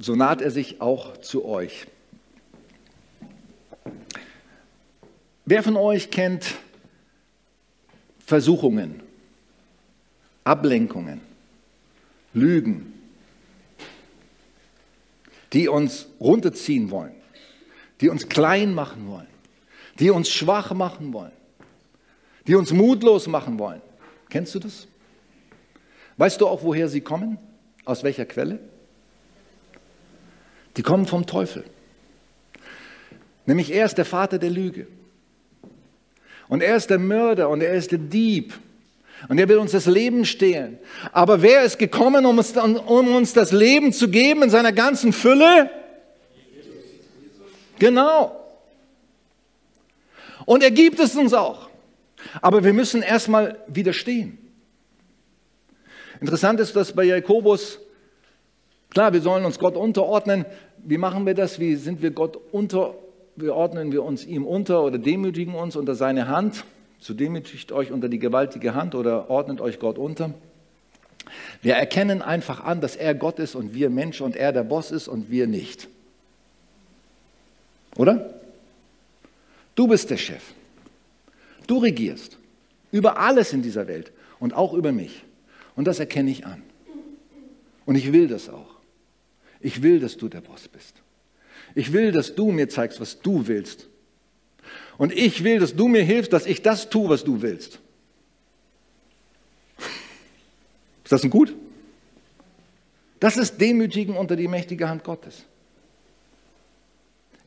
[0.00, 1.86] so naht er sich auch zu euch.
[5.44, 6.56] Wer von euch kennt
[8.26, 9.02] Versuchungen,
[10.44, 11.20] Ablenkungen,
[12.32, 12.92] Lügen,
[15.52, 17.14] die uns runterziehen wollen,
[18.00, 19.28] die uns klein machen wollen,
[19.98, 21.32] die uns schwach machen wollen,
[22.46, 23.80] die uns mutlos machen wollen.
[24.28, 24.88] Kennst du das?
[26.16, 27.38] Weißt du auch, woher sie kommen?
[27.84, 28.58] Aus welcher Quelle?
[30.76, 31.64] Die kommen vom Teufel.
[33.46, 34.86] Nämlich er ist der Vater der Lüge.
[36.48, 38.54] Und er ist der Mörder und er ist der Dieb.
[39.28, 40.78] Und er will uns das Leben stehlen.
[41.12, 45.12] Aber wer ist gekommen, um uns, um uns das Leben zu geben in seiner ganzen
[45.12, 45.70] Fülle?
[47.78, 48.40] Genau.
[50.44, 51.70] Und er gibt es uns auch.
[52.42, 54.38] Aber wir müssen erstmal widerstehen.
[56.20, 57.78] Interessant ist, dass bei Jakobus,
[58.90, 60.44] klar, wir sollen uns Gott unterordnen.
[60.78, 61.58] Wie machen wir das?
[61.58, 62.94] Wie sind wir Gott unter?
[63.36, 66.64] Wie ordnen wir uns ihm unter oder demütigen uns unter seine Hand?
[67.00, 70.32] So demütigt euch unter die gewaltige Hand oder ordnet euch Gott unter.
[71.62, 74.90] Wir erkennen einfach an, dass er Gott ist und wir Mensch und er der Boss
[74.90, 75.88] ist und wir nicht.
[77.96, 78.34] Oder?
[79.74, 80.42] Du bist der Chef.
[81.66, 82.38] Du regierst
[82.92, 85.24] über alles in dieser Welt und auch über mich.
[85.74, 86.62] Und das erkenne ich an.
[87.84, 88.76] Und ich will das auch.
[89.60, 91.03] Ich will, dass du der Boss bist.
[91.74, 93.88] Ich will, dass du mir zeigst, was du willst.
[94.96, 97.80] Und ich will, dass du mir hilfst, dass ich das tue, was du willst.
[101.02, 101.54] Ist das ein Gut?
[103.20, 105.44] Das ist Demütigen unter die mächtige Hand Gottes.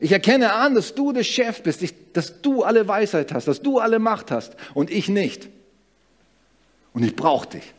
[0.00, 3.78] Ich erkenne an, dass du der Chef bist, dass du alle Weisheit hast, dass du
[3.78, 5.48] alle Macht hast und ich nicht.
[6.92, 7.74] Und ich brauche dich.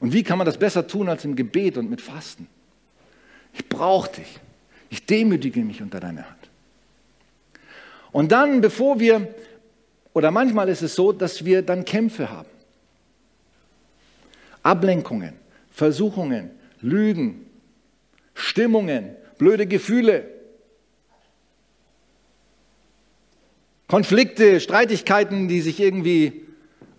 [0.00, 2.48] Und wie kann man das besser tun als im Gebet und mit Fasten?
[3.52, 4.40] Ich brauche dich.
[4.90, 6.50] Ich demütige mich unter deine Hand.
[8.12, 9.34] Und dann, bevor wir,
[10.12, 12.48] oder manchmal ist es so, dass wir dann Kämpfe haben.
[14.62, 15.34] Ablenkungen,
[15.70, 17.46] Versuchungen, Lügen,
[18.34, 20.24] Stimmungen, blöde Gefühle,
[23.88, 26.46] Konflikte, Streitigkeiten, die sich irgendwie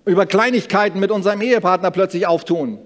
[0.06, 2.80] über Kleinigkeiten mit unserem Ehepartner plötzlich auftun.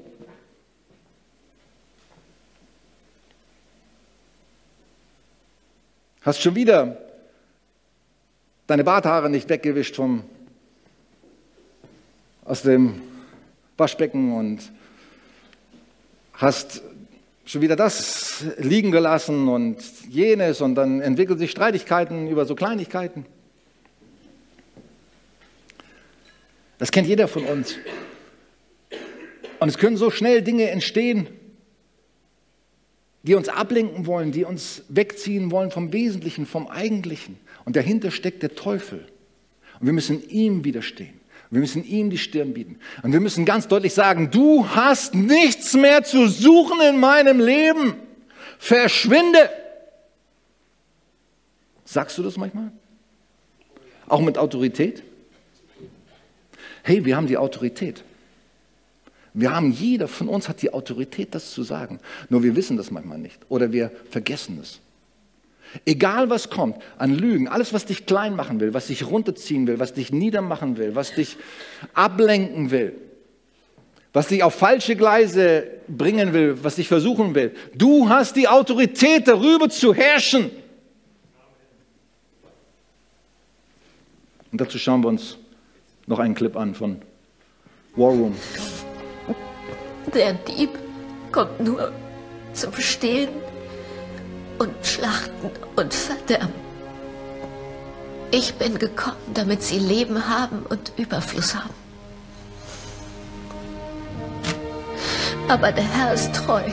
[6.22, 6.98] Hast schon wieder
[8.68, 10.24] deine Barthaare nicht weggewischt vom,
[12.46, 13.02] aus dem
[13.76, 14.72] Waschbecken und
[16.34, 16.84] hast
[17.44, 19.78] schon wieder das liegen gelassen und
[20.10, 23.26] jenes und dann entwickeln sich Streitigkeiten über so Kleinigkeiten.
[26.78, 27.76] Das kennt jeder von uns.
[29.60, 31.28] Und es können so schnell Dinge entstehen,
[33.24, 37.38] die uns ablenken wollen, die uns wegziehen wollen vom Wesentlichen, vom Eigentlichen.
[37.66, 39.06] Und dahinter steckt der Teufel.
[39.80, 41.20] Und wir müssen ihm widerstehen.
[41.52, 42.80] Wir müssen ihm die Stirn bieten.
[43.04, 47.96] Und wir müssen ganz deutlich sagen, du hast nichts mehr zu suchen in meinem Leben.
[48.58, 49.50] Verschwinde.
[51.84, 52.72] Sagst du das manchmal?
[54.08, 55.04] Auch mit Autorität?
[56.84, 58.04] Hey, wir haben die Autorität.
[59.34, 62.00] Wir haben, jeder von uns hat die Autorität, das zu sagen.
[62.30, 64.80] Nur wir wissen das manchmal nicht oder wir vergessen es.
[65.86, 69.80] Egal was kommt an Lügen, alles was dich klein machen will, was dich runterziehen will,
[69.80, 71.38] was dich niedermachen will, was dich
[71.94, 72.94] ablenken will,
[74.12, 77.56] was dich auf falsche Gleise bringen will, was dich versuchen will.
[77.74, 80.52] Du hast die Autorität darüber zu herrschen.
[84.52, 85.38] Und dazu schauen wir uns
[86.06, 87.02] noch einen Clip an von
[87.96, 88.36] War Room.
[90.08, 90.72] Der Dieb
[91.32, 91.92] kommt nur
[92.54, 93.30] zum Stehlen
[94.60, 96.54] und Schlachten und Verderben.
[98.32, 101.74] Ich bin gekommen, damit sie Leben haben und Überfluss haben.
[105.48, 106.64] Aber der Herr ist treu.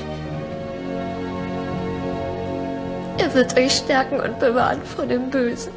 [3.19, 5.73] Er wird euch stärken und bewahren vor dem Bösen.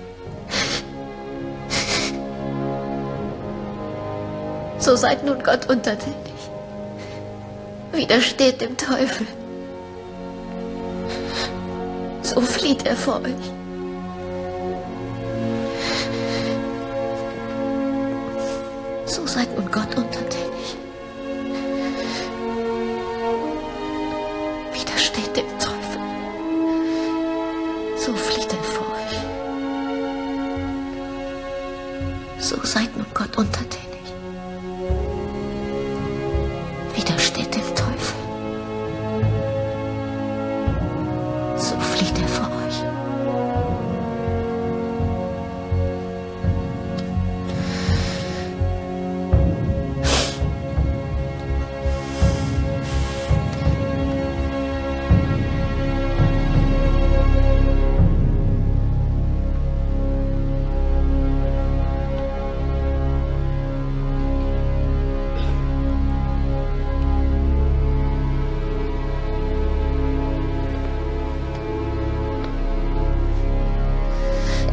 [4.77, 6.30] So seid nun Gott untertänig.
[7.91, 9.27] Widersteht dem Teufel.
[12.21, 13.51] So flieht er vor euch.
[19.05, 19.97] So seid nun Gott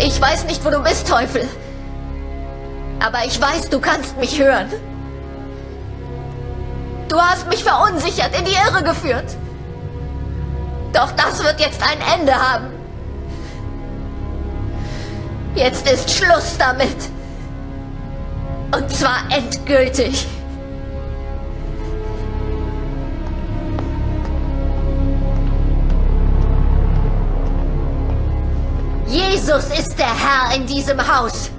[0.09, 1.47] Ich weiß nicht, wo du bist, Teufel.
[2.99, 4.73] Aber ich weiß, du kannst mich hören.
[7.11, 9.37] Du hast mich verunsichert, in die Irre geführt.
[10.95, 12.69] Doch das wird jetzt ein Ende haben.
[15.55, 16.97] Jetzt ist Schluss damit.
[18.75, 20.27] Und zwar endgültig.
[29.79, 31.51] Ist der Herr in diesem Haus.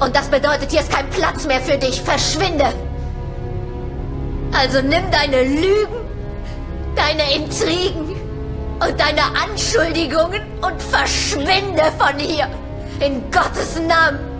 [0.00, 2.00] Und das bedeutet, hier ist kein Platz mehr für dich.
[2.02, 2.66] Verschwinde.
[4.52, 5.96] Also nimm deine Lügen,
[6.94, 8.16] deine Intrigen
[8.80, 12.48] und deine Anschuldigungen und verschwinde von hier.
[13.00, 14.33] In Gottes Namen.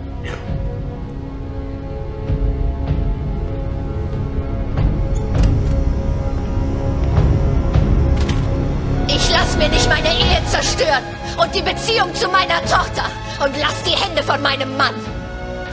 [10.55, 11.03] Zerstören
[11.37, 13.03] und die Beziehung zu meiner Tochter
[13.43, 14.95] und lass die Hände von meinem Mann.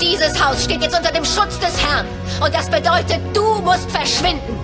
[0.01, 2.07] Dieses Haus steht jetzt unter dem Schutz des Herrn
[2.45, 4.59] und das bedeutet, du musst verschwinden.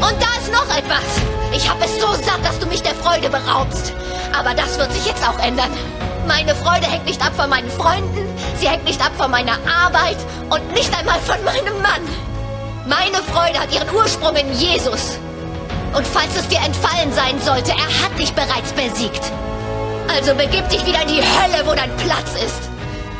[0.00, 1.04] Und da ist noch etwas.
[1.52, 3.92] Ich habe es so satt, dass du mich der Freude beraubst.
[4.36, 5.70] Aber das wird sich jetzt auch ändern.
[6.26, 8.29] Meine Freude hängt nicht ab von meinen Freunden,
[8.60, 10.18] sie hängt nicht ab von meiner Arbeit
[10.50, 12.02] und nicht einmal von meinem Mann.
[12.86, 15.18] Meine Freude hat ihren Ursprung in Jesus.
[15.96, 19.22] Und falls es dir entfallen sein sollte, er hat dich bereits besiegt.
[20.08, 22.68] Also begib dich wieder in die Hölle, wo dein Platz ist.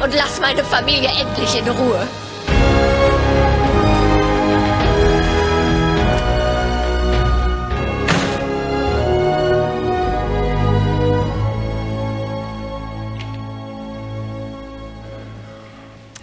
[0.02, 2.06] Und lass meine Familie endlich in Ruhe.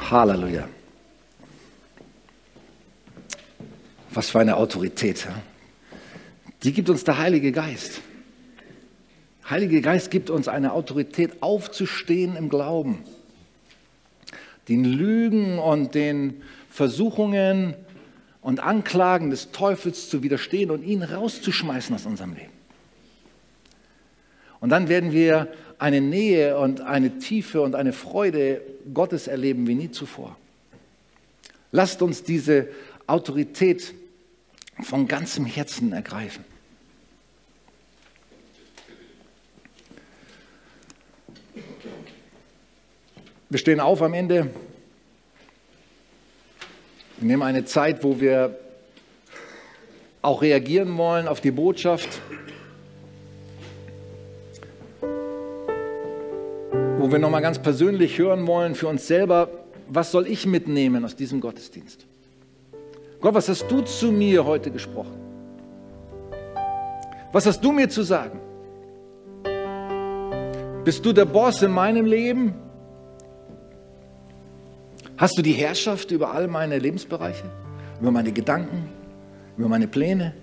[0.10, 0.70] Halleluja.
[4.12, 5.28] Was für eine Autorität.
[6.64, 8.02] Die gibt uns der Heilige Geist.
[9.50, 13.04] Heilige Geist gibt uns eine Autorität, aufzustehen im Glauben,
[14.68, 17.76] den Lügen und den Versuchungen
[18.42, 22.52] und Anklagen des Teufels zu widerstehen und ihn rauszuschmeißen aus unserem Leben.
[24.60, 25.48] Und dann werden wir
[25.80, 28.62] eine Nähe und eine Tiefe und eine Freude
[28.94, 30.38] Gottes erleben wie nie zuvor.
[31.72, 32.70] Lasst uns diese
[33.08, 33.94] Autorität
[34.82, 36.46] von ganzem Herzen ergreifen.
[43.50, 44.50] Wir stehen auf am Ende.
[47.18, 48.60] Wir nehmen eine Zeit, wo wir
[50.22, 52.22] auch reagieren wollen auf die Botschaft,
[56.98, 59.50] wo wir nochmal ganz persönlich hören wollen für uns selber,
[59.88, 62.06] was soll ich mitnehmen aus diesem Gottesdienst?
[63.22, 65.18] Gott, was hast du zu mir heute gesprochen?
[67.32, 68.40] Was hast du mir zu sagen?
[70.84, 72.56] Bist du der Boss in meinem Leben?
[75.18, 77.46] Hast du die Herrschaft über all meine Lebensbereiche,
[78.00, 78.90] über meine Gedanken,
[79.58, 80.34] über meine Pläne?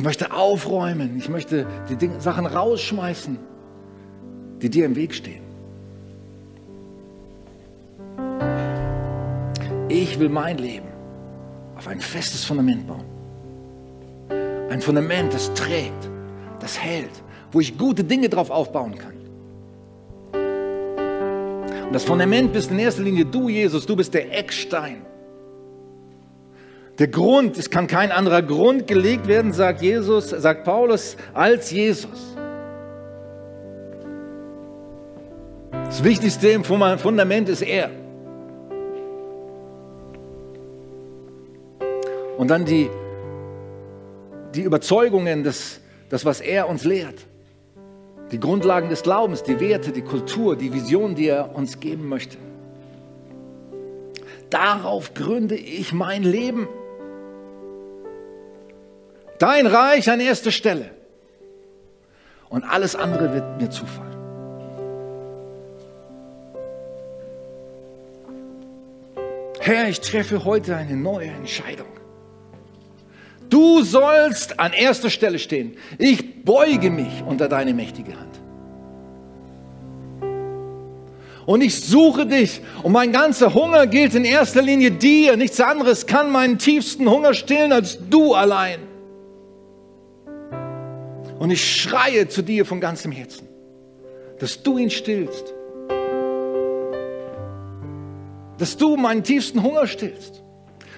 [0.00, 3.38] Ich möchte aufräumen, ich möchte die Dinge, Sachen rausschmeißen,
[4.62, 5.42] die dir im Weg stehen.
[9.90, 10.88] Ich will mein Leben
[11.76, 13.04] auf ein festes Fundament bauen.
[14.70, 16.08] Ein Fundament, das trägt,
[16.60, 17.22] das hält,
[17.52, 19.12] wo ich gute Dinge drauf aufbauen kann.
[21.88, 25.02] Und das Fundament bist in erster Linie du, Jesus, du bist der Eckstein.
[27.00, 32.36] Der Grund, es kann kein anderer Grund gelegt werden, sagt Jesus, sagt Paulus, als Jesus.
[35.72, 37.90] Das Wichtigste im Fundament ist er.
[42.38, 42.88] Und dann die
[44.54, 47.26] die Überzeugungen, das, das, was er uns lehrt.
[48.32, 52.36] Die Grundlagen des Glaubens, die Werte, die Kultur, die Vision, die er uns geben möchte.
[54.50, 56.68] Darauf gründe ich mein Leben.
[59.40, 60.90] Dein Reich an erster Stelle.
[62.50, 64.10] Und alles andere wird mir zufallen.
[69.60, 71.86] Herr, ich treffe heute eine neue Entscheidung.
[73.48, 75.78] Du sollst an erster Stelle stehen.
[75.96, 78.40] Ich beuge mich unter deine mächtige Hand.
[81.46, 82.60] Und ich suche dich.
[82.82, 85.38] Und mein ganzer Hunger gilt in erster Linie dir.
[85.38, 88.89] Nichts anderes kann meinen tiefsten Hunger stillen als du allein.
[91.40, 93.48] Und ich schreie zu dir von ganzem Herzen,
[94.38, 95.54] dass du ihn stillst.
[98.58, 100.42] Dass du meinen tiefsten Hunger stillst.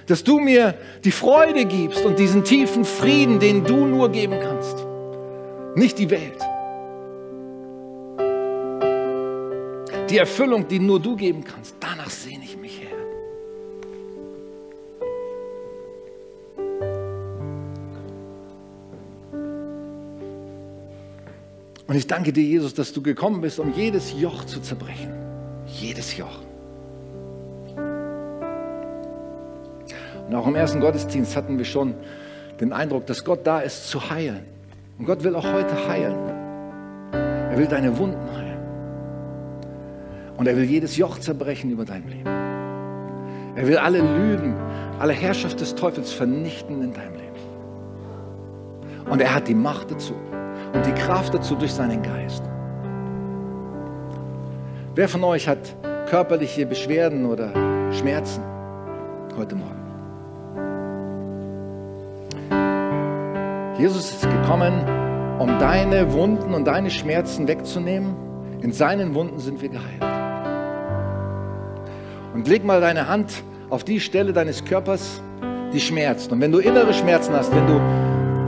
[0.09, 0.74] Dass du mir
[1.05, 4.84] die Freude gibst und diesen tiefen Frieden, den du nur geben kannst.
[5.76, 6.40] Nicht die Welt.
[10.11, 11.76] Die Erfüllung, die nur du geben kannst.
[11.78, 12.91] Danach sehne ich mich, Herr.
[21.93, 25.12] Und ich danke dir, Jesus, dass du gekommen bist, um jedes Joch zu zerbrechen.
[25.66, 26.40] Jedes Joch.
[30.26, 31.93] Und auch im ersten Gottesdienst hatten wir schon
[32.61, 34.40] den Eindruck, dass Gott da ist, zu heilen.
[34.99, 36.16] Und Gott will auch heute heilen.
[37.12, 38.62] Er will deine Wunden heilen.
[40.38, 42.30] Und er will jedes Joch zerbrechen über dein Leben.
[43.55, 44.57] Er will alle Lügen,
[44.99, 49.11] alle Herrschaft des Teufels vernichten in deinem Leben.
[49.11, 50.14] Und er hat die Macht dazu
[50.72, 52.42] und die Kraft dazu durch seinen Geist.
[54.94, 55.74] Wer von euch hat
[56.08, 57.52] körperliche Beschwerden oder
[57.92, 58.42] Schmerzen
[59.36, 59.82] heute Morgen?
[63.78, 64.72] Jesus ist gekommen,
[65.38, 68.14] um deine Wunden und deine Schmerzen wegzunehmen.
[68.60, 70.04] In seinen Wunden sind wir geheilt.
[72.34, 75.22] Und leg mal deine Hand auf die Stelle deines Körpers,
[75.72, 76.30] die schmerzt.
[76.30, 77.80] Und wenn du innere Schmerzen hast, wenn du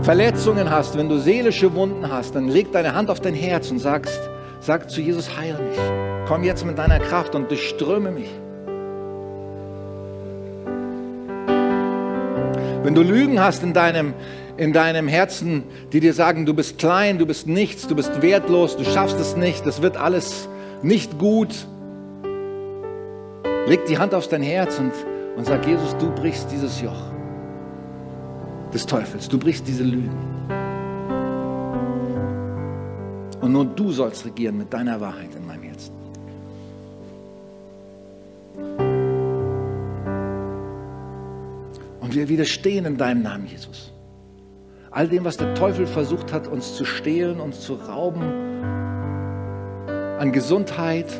[0.04, 3.78] Verletzungen hast, wenn du seelische Wunden hast, dann leg deine Hand auf dein Herz und
[3.78, 4.20] sagst,
[4.60, 5.78] sag zu Jesus, heil mich.
[6.28, 8.28] Komm jetzt mit deiner Kraft und durchströme mich.
[12.82, 14.12] Wenn du Lügen hast in deinem,
[14.58, 15.62] in deinem Herzen,
[15.94, 19.36] die dir sagen, du bist klein, du bist nichts, du bist wertlos, du schaffst es
[19.36, 20.50] nicht, das wird alles
[20.82, 21.54] nicht gut,
[23.66, 24.92] leg die Hand auf dein Herz und,
[25.34, 27.13] und sag, Jesus, du brichst dieses Joch
[28.74, 29.28] des Teufels.
[29.28, 30.10] Du brichst diese Lügen.
[33.40, 35.92] Und nur du sollst regieren mit deiner Wahrheit in meinem Herzen.
[42.00, 43.92] Und wir widerstehen in deinem Namen, Jesus.
[44.90, 48.22] All dem, was der Teufel versucht hat, uns zu stehlen, uns zu rauben,
[50.18, 51.10] an Gesundheit,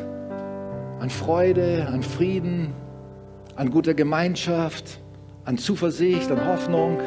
[0.99, 2.73] an Freude, an Frieden,
[3.55, 4.99] an guter Gemeinschaft,
[5.43, 6.97] an Zuversicht, an Hoffnung.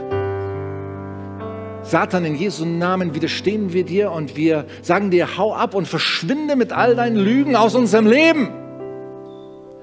[1.88, 6.54] Satan, in Jesu Namen widerstehen wir dir und wir sagen dir, hau ab und verschwinde
[6.54, 8.50] mit all deinen Lügen aus unserem Leben.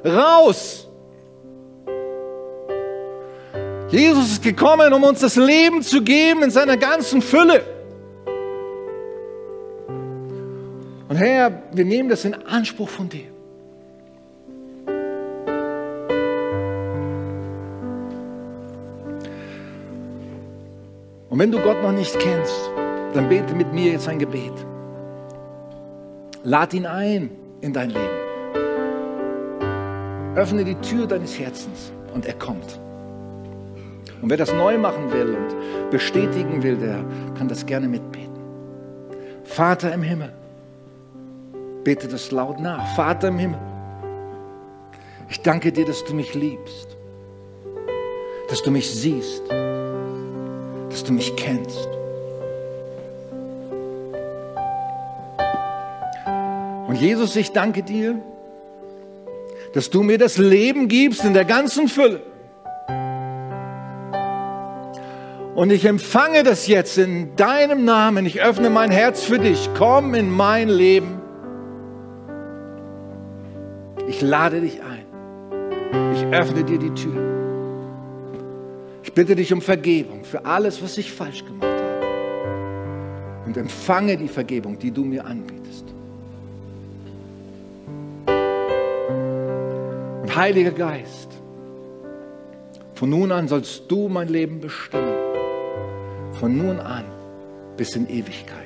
[0.05, 0.87] Raus!
[3.89, 7.63] Jesus ist gekommen, um uns das Leben zu geben in seiner ganzen Fülle.
[11.07, 13.34] Und Herr, wir nehmen das in Anspruch von dir.
[21.35, 22.71] Und wenn du Gott noch nicht kennst,
[23.13, 24.53] dann bete mit mir jetzt ein Gebet.
[26.43, 27.29] Lad ihn ein
[27.59, 28.17] in dein Leben.
[30.37, 32.79] Öffne die Tür deines Herzens und er kommt.
[34.21, 37.03] Und wer das neu machen will und bestätigen will, der
[37.37, 38.39] kann das gerne mitbeten.
[39.43, 40.31] Vater im Himmel,
[41.83, 42.95] bete das laut nach.
[42.95, 43.59] Vater im Himmel,
[45.27, 46.95] ich danke dir, dass du mich liebst,
[48.47, 49.43] dass du mich siehst
[50.95, 51.89] dass du mich kennst.
[56.87, 58.15] Und Jesus, ich danke dir,
[59.73, 62.21] dass du mir das Leben gibst in der ganzen Fülle.
[65.55, 68.25] Und ich empfange das jetzt in deinem Namen.
[68.25, 69.69] Ich öffne mein Herz für dich.
[69.77, 71.19] Komm in mein Leben.
[74.07, 75.03] Ich lade dich ein.
[76.15, 77.34] Ich öffne dir die Tür
[79.15, 81.75] bitte dich um Vergebung für alles, was ich falsch gemacht habe.
[83.45, 85.85] Und empfange die Vergebung, die du mir anbietest.
[90.21, 91.29] Und Heiliger Geist,
[92.93, 95.13] von nun an sollst du mein Leben bestimmen.
[96.39, 97.05] Von nun an
[97.77, 98.64] bis in Ewigkeit.